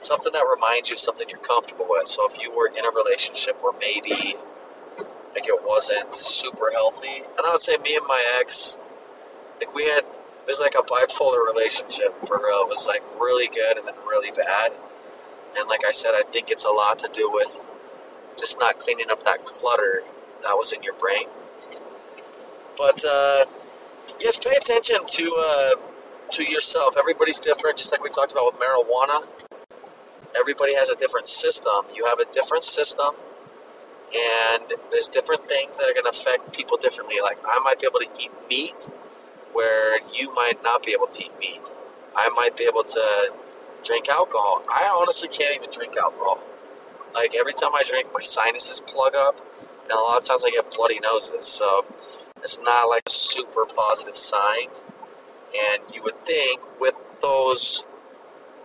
something 0.00 0.32
that 0.32 0.44
reminds 0.52 0.90
you 0.90 0.94
of 0.94 1.00
something 1.00 1.28
you're 1.28 1.38
comfortable 1.38 1.86
with. 1.88 2.08
So 2.08 2.26
if 2.28 2.38
you 2.38 2.54
were 2.54 2.66
in 2.66 2.84
a 2.84 2.90
relationship 2.90 3.62
where 3.62 3.72
maybe 3.78 4.36
like 5.34 5.48
it 5.48 5.64
wasn't 5.64 6.14
super 6.14 6.70
healthy, 6.72 7.22
and 7.36 7.46
I 7.46 7.52
would 7.52 7.60
say 7.60 7.76
me 7.76 7.96
and 7.96 8.06
my 8.06 8.22
ex, 8.40 8.78
like 9.58 9.74
we 9.74 9.84
had 9.84 10.04
it 10.42 10.48
was 10.48 10.60
like 10.60 10.74
a 10.74 10.82
bipolar 10.82 11.46
relationship 11.54 12.26
for 12.26 12.36
real. 12.38 12.62
It 12.62 12.68
was 12.68 12.86
like 12.86 13.02
really 13.20 13.46
good 13.48 13.78
and 13.78 13.86
then 13.86 13.94
really 14.06 14.32
bad. 14.32 14.72
And 15.56 15.68
like 15.68 15.84
I 15.86 15.92
said, 15.92 16.14
I 16.14 16.22
think 16.22 16.50
it's 16.50 16.64
a 16.64 16.70
lot 16.70 17.00
to 17.00 17.10
do 17.12 17.30
with 17.30 17.64
just 18.36 18.58
not 18.58 18.80
cleaning 18.80 19.10
up 19.10 19.24
that 19.24 19.44
clutter 19.44 20.02
that 20.42 20.54
was 20.54 20.72
in 20.72 20.82
your 20.82 20.94
brain. 20.94 21.28
But 22.76 23.04
uh, 23.04 23.44
yes, 24.18 24.38
pay 24.38 24.56
attention 24.56 25.06
to 25.06 25.34
uh, 25.36 25.74
to 26.32 26.50
yourself. 26.50 26.96
Everybody's 26.98 27.40
different, 27.40 27.76
just 27.76 27.92
like 27.92 28.02
we 28.02 28.08
talked 28.08 28.32
about 28.32 28.52
with 28.52 28.62
marijuana. 28.62 29.26
Everybody 30.38 30.74
has 30.74 30.90
a 30.90 30.96
different 30.96 31.26
system. 31.26 31.84
You 31.94 32.06
have 32.06 32.18
a 32.18 32.32
different 32.32 32.64
system, 32.64 33.14
and 34.14 34.72
there's 34.90 35.08
different 35.08 35.46
things 35.46 35.78
that 35.78 35.88
are 35.88 35.92
going 35.92 36.10
to 36.10 36.18
affect 36.18 36.56
people 36.56 36.78
differently. 36.78 37.16
Like, 37.22 37.38
I 37.44 37.58
might 37.60 37.78
be 37.78 37.86
able 37.86 38.00
to 38.00 38.08
eat 38.18 38.30
meat 38.48 38.88
where 39.52 39.98
you 40.14 40.34
might 40.34 40.62
not 40.62 40.82
be 40.82 40.92
able 40.92 41.06
to 41.08 41.24
eat 41.24 41.32
meat. 41.38 41.72
I 42.16 42.30
might 42.30 42.56
be 42.56 42.64
able 42.64 42.84
to 42.84 43.32
drink 43.84 44.08
alcohol. 44.08 44.62
I 44.68 44.88
honestly 44.88 45.28
can't 45.28 45.54
even 45.56 45.68
drink 45.70 45.96
alcohol. 45.96 46.40
Like, 47.14 47.34
every 47.34 47.52
time 47.52 47.74
I 47.74 47.82
drink, 47.82 48.08
my 48.14 48.22
sinuses 48.22 48.80
plug 48.80 49.14
up, 49.14 49.38
and 49.82 49.92
a 49.92 49.96
lot 49.96 50.16
of 50.16 50.24
times 50.24 50.44
I 50.44 50.50
get 50.50 50.70
bloody 50.70 50.98
noses. 51.00 51.44
So, 51.46 51.84
it's 52.42 52.58
not 52.60 52.88
like 52.88 53.02
a 53.06 53.10
super 53.10 53.66
positive 53.66 54.16
sign. 54.16 54.68
And 55.54 55.94
you 55.94 56.02
would 56.04 56.24
think 56.24 56.62
with 56.80 56.96
those 57.20 57.84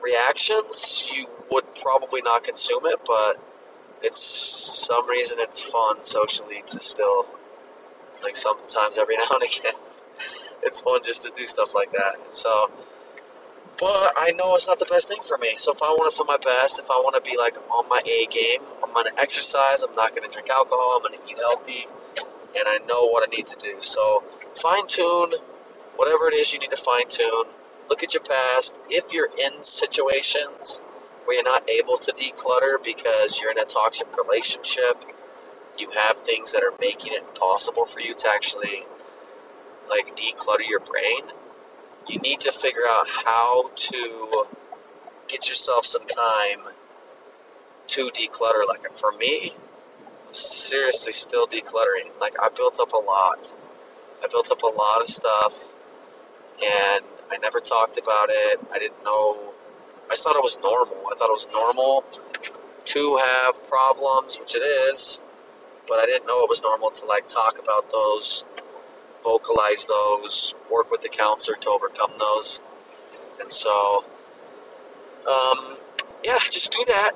reactions, 0.01 1.11
you 1.15 1.27
would 1.51 1.75
probably 1.75 2.21
not 2.21 2.43
consume 2.43 2.85
it, 2.85 2.99
but 3.05 3.37
it's 4.01 4.21
some 4.21 5.07
reason 5.09 5.39
it's 5.39 5.61
fun 5.61 6.03
socially 6.03 6.63
to 6.67 6.79
still, 6.79 7.25
like 8.23 8.35
sometimes 8.35 8.97
every 8.97 9.17
now 9.17 9.27
and 9.33 9.43
again, 9.43 9.73
it's 10.63 10.81
fun 10.81 11.01
just 11.03 11.23
to 11.23 11.31
do 11.35 11.45
stuff 11.45 11.75
like 11.75 11.91
that. 11.91 12.15
And 12.23 12.33
so, 12.33 12.71
but 13.79 14.13
I 14.17 14.31
know 14.31 14.55
it's 14.55 14.67
not 14.67 14.79
the 14.79 14.85
best 14.85 15.07
thing 15.07 15.21
for 15.21 15.37
me. 15.37 15.55
So 15.57 15.71
if 15.71 15.81
I 15.81 15.89
want 15.89 16.09
to 16.11 16.15
feel 16.15 16.25
my 16.25 16.37
best, 16.37 16.79
if 16.79 16.89
I 16.89 16.95
want 16.95 17.23
to 17.23 17.29
be 17.29 17.37
like 17.37 17.57
on 17.71 17.87
my 17.89 18.01
A 18.05 18.25
game, 18.27 18.61
I'm 18.83 18.93
going 18.93 19.05
to 19.05 19.19
exercise, 19.19 19.83
I'm 19.83 19.95
not 19.95 20.15
going 20.15 20.27
to 20.27 20.33
drink 20.33 20.49
alcohol, 20.49 20.99
I'm 21.01 21.09
going 21.09 21.19
to 21.19 21.31
eat 21.31 21.37
healthy, 21.37 21.85
and 22.55 22.67
I 22.67 22.79
know 22.87 23.05
what 23.05 23.27
I 23.27 23.35
need 23.35 23.47
to 23.47 23.55
do. 23.57 23.81
So 23.81 24.23
fine 24.55 24.87
tune 24.87 25.31
whatever 25.97 26.27
it 26.27 26.35
is 26.35 26.53
you 26.53 26.59
need 26.59 26.69
to 26.69 26.77
fine 26.77 27.09
tune. 27.09 27.45
Look 27.89 28.03
at 28.03 28.13
your 28.13 28.23
past. 28.23 28.77
If 28.89 29.13
you're 29.13 29.29
in 29.37 29.63
situations 29.63 30.79
where 31.25 31.35
you're 31.35 31.43
not 31.43 31.69
able 31.69 31.97
to 31.97 32.13
declutter 32.13 32.81
because 32.83 33.41
you're 33.41 33.51
in 33.51 33.57
a 33.57 33.65
toxic 33.65 34.07
relationship, 34.15 35.03
you 35.77 35.89
have 35.91 36.19
things 36.19 36.53
that 36.53 36.63
are 36.63 36.73
making 36.79 37.13
it 37.13 37.23
impossible 37.27 37.85
for 37.85 37.99
you 37.99 38.13
to 38.13 38.29
actually 38.29 38.85
like 39.89 40.15
declutter 40.15 40.67
your 40.67 40.79
brain. 40.79 41.23
You 42.07 42.19
need 42.19 42.41
to 42.41 42.51
figure 42.51 42.87
out 42.87 43.07
how 43.09 43.71
to 43.75 44.45
get 45.27 45.49
yourself 45.49 45.85
some 45.85 46.05
time 46.05 46.59
to 47.87 48.09
declutter. 48.09 48.67
Like 48.67 48.95
for 48.97 49.11
me, 49.11 49.53
I'm 50.27 50.33
seriously 50.33 51.13
still 51.13 51.47
decluttering. 51.47 52.19
Like 52.19 52.35
I 52.39 52.49
built 52.49 52.79
up 52.79 52.93
a 52.93 52.97
lot. 52.97 53.53
I 54.23 54.27
built 54.27 54.51
up 54.51 54.63
a 54.63 54.67
lot 54.67 55.01
of 55.01 55.07
stuff 55.07 55.63
and 56.63 57.03
I 57.31 57.37
never 57.41 57.59
talked 57.59 57.97
about 57.97 58.29
it. 58.29 58.59
I 58.71 58.79
didn't 58.79 59.03
know. 59.03 59.53
I 60.09 60.15
thought 60.15 60.35
it 60.35 60.43
was 60.43 60.57
normal. 60.61 60.97
I 61.11 61.15
thought 61.15 61.29
it 61.29 61.33
was 61.33 61.47
normal 61.53 62.03
to 62.85 63.17
have 63.17 63.67
problems, 63.67 64.39
which 64.39 64.55
it 64.55 64.63
is, 64.63 65.19
but 65.87 65.99
I 65.99 66.05
didn't 66.05 66.25
know 66.25 66.43
it 66.43 66.49
was 66.49 66.61
normal 66.61 66.91
to 66.91 67.05
like 67.05 67.27
talk 67.27 67.59
about 67.59 67.91
those, 67.91 68.45
vocalize 69.23 69.85
those, 69.85 70.55
work 70.71 70.89
with 70.89 71.01
the 71.01 71.09
counselor 71.09 71.57
to 71.57 71.69
overcome 71.69 72.11
those. 72.17 72.61
And 73.41 73.51
so, 73.51 74.05
um, 75.29 75.77
yeah, 76.23 76.37
just 76.39 76.71
do 76.71 76.85
that. 76.87 77.11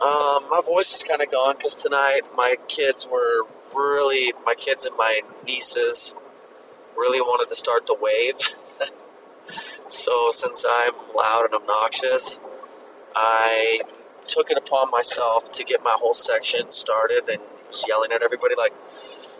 Um, 0.00 0.48
my 0.48 0.62
voice 0.64 0.94
is 0.96 1.02
kind 1.02 1.20
of 1.20 1.30
gone 1.30 1.56
because 1.56 1.82
tonight 1.82 2.22
my 2.36 2.56
kids 2.68 3.06
were 3.06 3.42
really, 3.74 4.32
my 4.46 4.54
kids 4.54 4.86
and 4.86 4.96
my 4.96 5.20
nieces 5.44 6.14
really 6.96 7.20
wanted 7.20 7.48
to 7.48 7.54
start 7.54 7.86
the 7.86 7.94
wave. 7.94 8.36
So, 9.88 10.30
since 10.32 10.64
I'm 10.68 10.92
loud 11.14 11.46
and 11.46 11.54
obnoxious, 11.54 12.38
I 13.14 13.80
took 14.26 14.50
it 14.50 14.56
upon 14.56 14.90
myself 14.90 15.50
to 15.52 15.64
get 15.64 15.82
my 15.82 15.96
whole 15.98 16.14
section 16.14 16.70
started 16.70 17.28
and 17.28 17.40
was 17.68 17.84
yelling 17.88 18.12
at 18.12 18.22
everybody 18.22 18.54
like, 18.56 18.72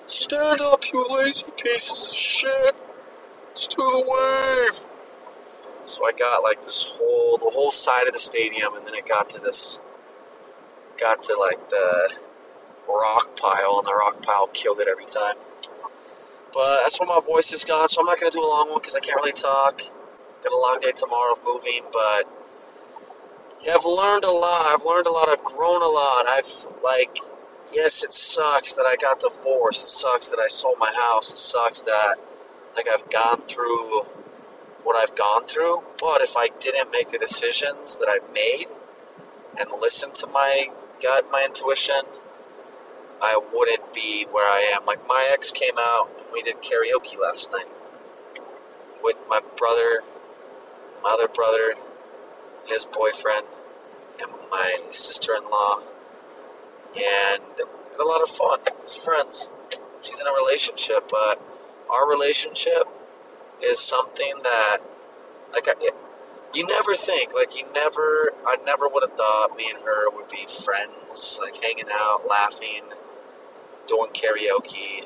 Stand 0.07 0.61
up, 0.61 0.85
you 0.93 1.07
lazy 1.09 1.47
pieces 1.57 2.11
of 2.11 2.17
shit! 2.17 2.75
It's 3.53 3.69
to 3.69 3.77
the 3.77 4.05
wave! 4.07 4.91
So 5.85 6.05
I 6.05 6.13
got 6.13 6.43
like 6.43 6.63
this 6.63 6.83
whole, 6.83 7.39
the 7.39 7.51
whole 7.51 7.71
side 7.71 8.09
of 8.09 8.13
the 8.13 8.19
stadium, 8.19 8.75
and 8.75 8.87
then 8.87 8.95
it 8.95 9.07
got 9.07 9.31
to 9.31 9.39
this, 9.41 9.79
got 10.99 11.23
to 11.25 11.37
like 11.37 11.71
the 11.71 12.15
rock 12.89 13.37
pile, 13.37 13.79
and 13.79 13.87
the 13.87 13.95
rock 13.95 14.23
pile 14.23 14.49
killed 14.49 14.81
it 14.81 14.89
every 14.89 15.05
time. 15.05 15.37
But 16.53 16.83
that's 16.83 16.99
why 16.99 17.07
my 17.07 17.21
voice 17.21 17.53
is 17.53 17.65
gone, 17.65 17.89
so 17.89 18.01
I'm 18.01 18.07
not 18.07 18.19
going 18.19 18.31
to 18.31 18.37
do 18.37 18.45
a 18.45 18.47
long 18.47 18.71
one 18.71 18.81
because 18.81 18.97
I 18.97 19.01
can't 19.01 19.17
really 19.17 19.33
talk. 19.33 19.83
got 20.43 20.53
a 20.53 20.57
long 20.57 20.79
day 20.81 20.93
tomorrow 20.93 21.33
of 21.33 21.41
moving, 21.45 21.83
but 21.93 22.29
yeah, 23.63 23.75
I've 23.75 23.85
learned 23.85 24.25
a 24.25 24.31
lot. 24.31 24.67
I've 24.67 24.85
learned 24.85 25.07
a 25.07 25.11
lot. 25.11 25.29
I've 25.29 25.45
grown 25.45 25.83
a 25.83 25.87
lot. 25.87 26.27
I've 26.27 26.67
like, 26.83 27.19
yes, 27.73 28.05
it 28.05 28.13
sucks 28.13 28.75
that 28.75 28.87
I 28.87 28.97
got 28.97 29.21
divorced. 29.21 29.85
It 29.85 29.89
sucks 29.89 30.31
that 30.31 30.39
I 30.39 30.49
sold 30.49 30.77
my 30.79 30.93
house. 30.93 31.31
It 31.31 31.37
sucks 31.37 31.83
that 31.83 32.17
like 32.75 32.89
I've 32.89 33.09
gone 33.11 33.43
through 33.47 34.03
what 34.83 34.97
I've 34.97 35.15
gone 35.15 35.45
through. 35.45 35.83
But 36.01 36.23
if 36.23 36.37
I 36.37 36.49
didn't 36.59 36.91
make 36.91 37.11
the 37.11 37.19
decisions 37.19 37.99
that 37.99 38.09
I've 38.09 38.33
made 38.33 38.67
and 39.59 39.69
listen 39.81 40.13
to 40.15 40.27
my 40.27 40.69
gut, 41.03 41.27
my 41.31 41.45
intuition, 41.45 42.03
I 43.21 43.39
wouldn't 43.53 43.93
be 43.93 44.27
where 44.31 44.49
I 44.49 44.73
am. 44.75 44.87
Like 44.87 45.07
my 45.07 45.29
ex 45.33 45.53
came 45.53 45.79
out 45.79 46.11
we 46.33 46.43
did 46.43 46.57
karaoke 46.63 47.19
last 47.19 47.53
night 47.53 47.69
with 49.03 49.17
my 49.29 49.41
brother, 49.57 50.01
my 51.03 51.11
other 51.11 51.29
brother, 51.29 51.75
his 52.67 52.87
boyfriend, 52.87 53.47
and 54.21 54.31
my 54.51 54.79
sister-in-law, 54.91 55.83
and 56.97 57.43
had 57.97 58.01
a 58.01 58.05
lot 58.05 58.23
of 58.23 58.29
fun. 58.29 58.59
As 58.85 58.97
friends. 58.97 59.51
She's 60.03 60.21
in 60.21 60.27
a 60.27 60.33
relationship, 60.33 61.09
but 61.11 61.41
our 61.91 62.09
relationship 62.09 62.89
is 63.63 63.79
something 63.79 64.33
that, 64.43 64.79
like, 65.53 65.69
I, 65.69 65.75
you 66.55 66.67
never 66.67 66.95
think, 66.95 67.35
like, 67.35 67.57
you 67.57 67.67
never, 67.75 68.33
I 68.47 68.57
never 68.65 68.89
would 68.89 69.03
have 69.03 69.17
thought 69.17 69.57
me 69.57 69.71
and 69.73 69.83
her 69.85 70.11
would 70.11 70.29
be 70.29 70.47
friends, 70.47 71.39
like, 71.43 71.63
hanging 71.63 71.91
out, 71.93 72.27
laughing, 72.27 72.83
doing 73.87 74.11
karaoke, 74.13 75.05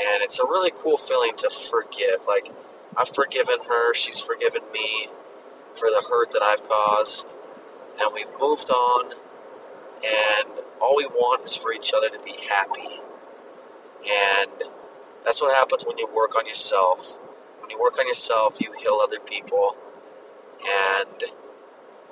and 0.00 0.22
it's 0.22 0.40
a 0.40 0.44
really 0.44 0.70
cool 0.70 0.96
feeling 0.96 1.32
to 1.36 1.50
forgive. 1.50 2.26
Like, 2.26 2.50
I've 2.96 3.08
forgiven 3.08 3.58
her, 3.68 3.94
she's 3.94 4.20
forgiven 4.20 4.62
me 4.72 5.08
for 5.74 5.88
the 5.88 6.04
hurt 6.08 6.32
that 6.32 6.42
I've 6.42 6.66
caused, 6.68 7.36
and 8.00 8.12
we've 8.14 8.30
moved 8.38 8.70
on, 8.70 9.12
and 10.04 10.48
all 10.80 10.96
we 10.96 11.06
want 11.06 11.44
is 11.44 11.54
for 11.54 11.72
each 11.72 11.92
other 11.94 12.08
to 12.08 12.22
be 12.24 12.34
happy. 12.48 13.00
And 14.04 14.50
that's 15.24 15.40
what 15.40 15.54
happens 15.54 15.84
when 15.86 15.98
you 15.98 16.08
work 16.14 16.36
on 16.36 16.46
yourself. 16.46 17.16
When 17.60 17.70
you 17.70 17.80
work 17.80 17.98
on 17.98 18.06
yourself, 18.06 18.60
you 18.60 18.72
heal 18.72 19.00
other 19.02 19.20
people, 19.20 19.76
and 20.66 21.22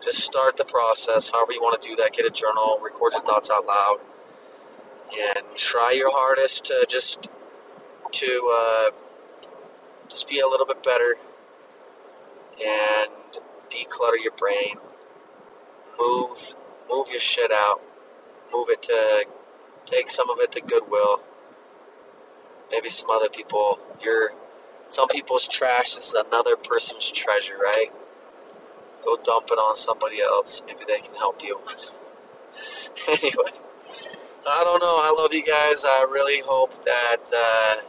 just 0.01 0.21
start 0.21 0.57
the 0.57 0.64
process 0.64 1.31
however 1.31 1.53
you 1.53 1.61
want 1.61 1.83
to 1.83 1.88
do 1.88 1.97
that. 1.97 2.12
Get 2.12 2.25
a 2.25 2.31
journal, 2.31 2.79
record 2.83 3.12
your 3.12 3.21
thoughts 3.21 3.51
out 3.51 3.66
loud, 3.66 3.99
and 5.12 5.45
try 5.57 5.93
your 5.93 6.11
hardest 6.11 6.66
to 6.66 6.87
just 6.88 7.29
to 8.12 8.53
uh, 8.55 8.90
just 10.09 10.29
be 10.29 10.40
a 10.40 10.46
little 10.46 10.66
bit 10.66 10.83
better 10.83 11.16
and 12.61 13.11
declutter 13.70 14.23
your 14.23 14.33
brain. 14.33 14.77
Move 15.99 16.57
move 16.90 17.09
your 17.11 17.20
shit 17.20 17.51
out. 17.53 17.81
Move 18.53 18.68
it 18.70 18.83
to 18.83 19.25
take 19.87 20.11
some 20.11 20.31
of 20.31 20.38
it 20.40 20.53
to 20.53 20.61
Goodwill. 20.61 21.23
Maybe 22.70 22.88
some 22.88 23.11
other 23.11 23.29
people. 23.29 23.79
Your 24.03 24.31
some 24.88 25.09
people's 25.09 25.46
trash 25.46 25.96
is 25.96 26.14
another 26.14 26.57
person's 26.57 27.09
treasure, 27.11 27.57
right? 27.57 27.92
Go 29.05 29.16
dump 29.23 29.49
it 29.51 29.59
on 29.59 29.77
somebody 29.77 30.20
else. 30.20 30.62
Maybe 30.66 30.81
they 30.87 30.99
can 31.01 31.14
help 31.14 31.42
you. 31.42 31.59
anyway, 33.09 33.53
I 34.46 34.64
don't 34.64 34.81
know. 34.81 34.96
I 34.96 35.14
love 35.16 35.33
you 35.33 35.44
guys. 35.44 35.85
I 35.85 36.07
really 36.11 36.42
hope 36.44 36.85
that 36.85 37.31
uh, 37.35 37.83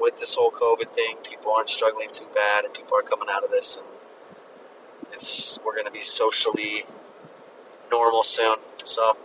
with 0.00 0.16
this 0.16 0.34
whole 0.34 0.50
COVID 0.50 0.92
thing, 0.92 1.16
people 1.28 1.52
aren't 1.52 1.68
struggling 1.68 2.08
too 2.12 2.26
bad, 2.34 2.64
and 2.64 2.74
people 2.74 2.96
are 2.96 3.02
coming 3.02 3.28
out 3.30 3.44
of 3.44 3.50
this, 3.50 3.76
and 3.78 3.86
it's 5.12 5.58
we're 5.64 5.76
gonna 5.76 5.90
be 5.90 6.02
socially 6.02 6.84
normal 7.90 8.22
soon. 8.22 8.56
So, 8.84 9.16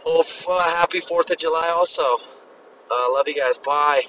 hope 0.00 0.26
uh, 0.48 0.62
happy 0.62 1.00
Fourth 1.00 1.30
of 1.30 1.36
July. 1.36 1.68
Also, 1.68 2.18
uh, 2.90 3.12
love 3.12 3.28
you 3.28 3.34
guys. 3.34 3.58
Bye. 3.58 4.02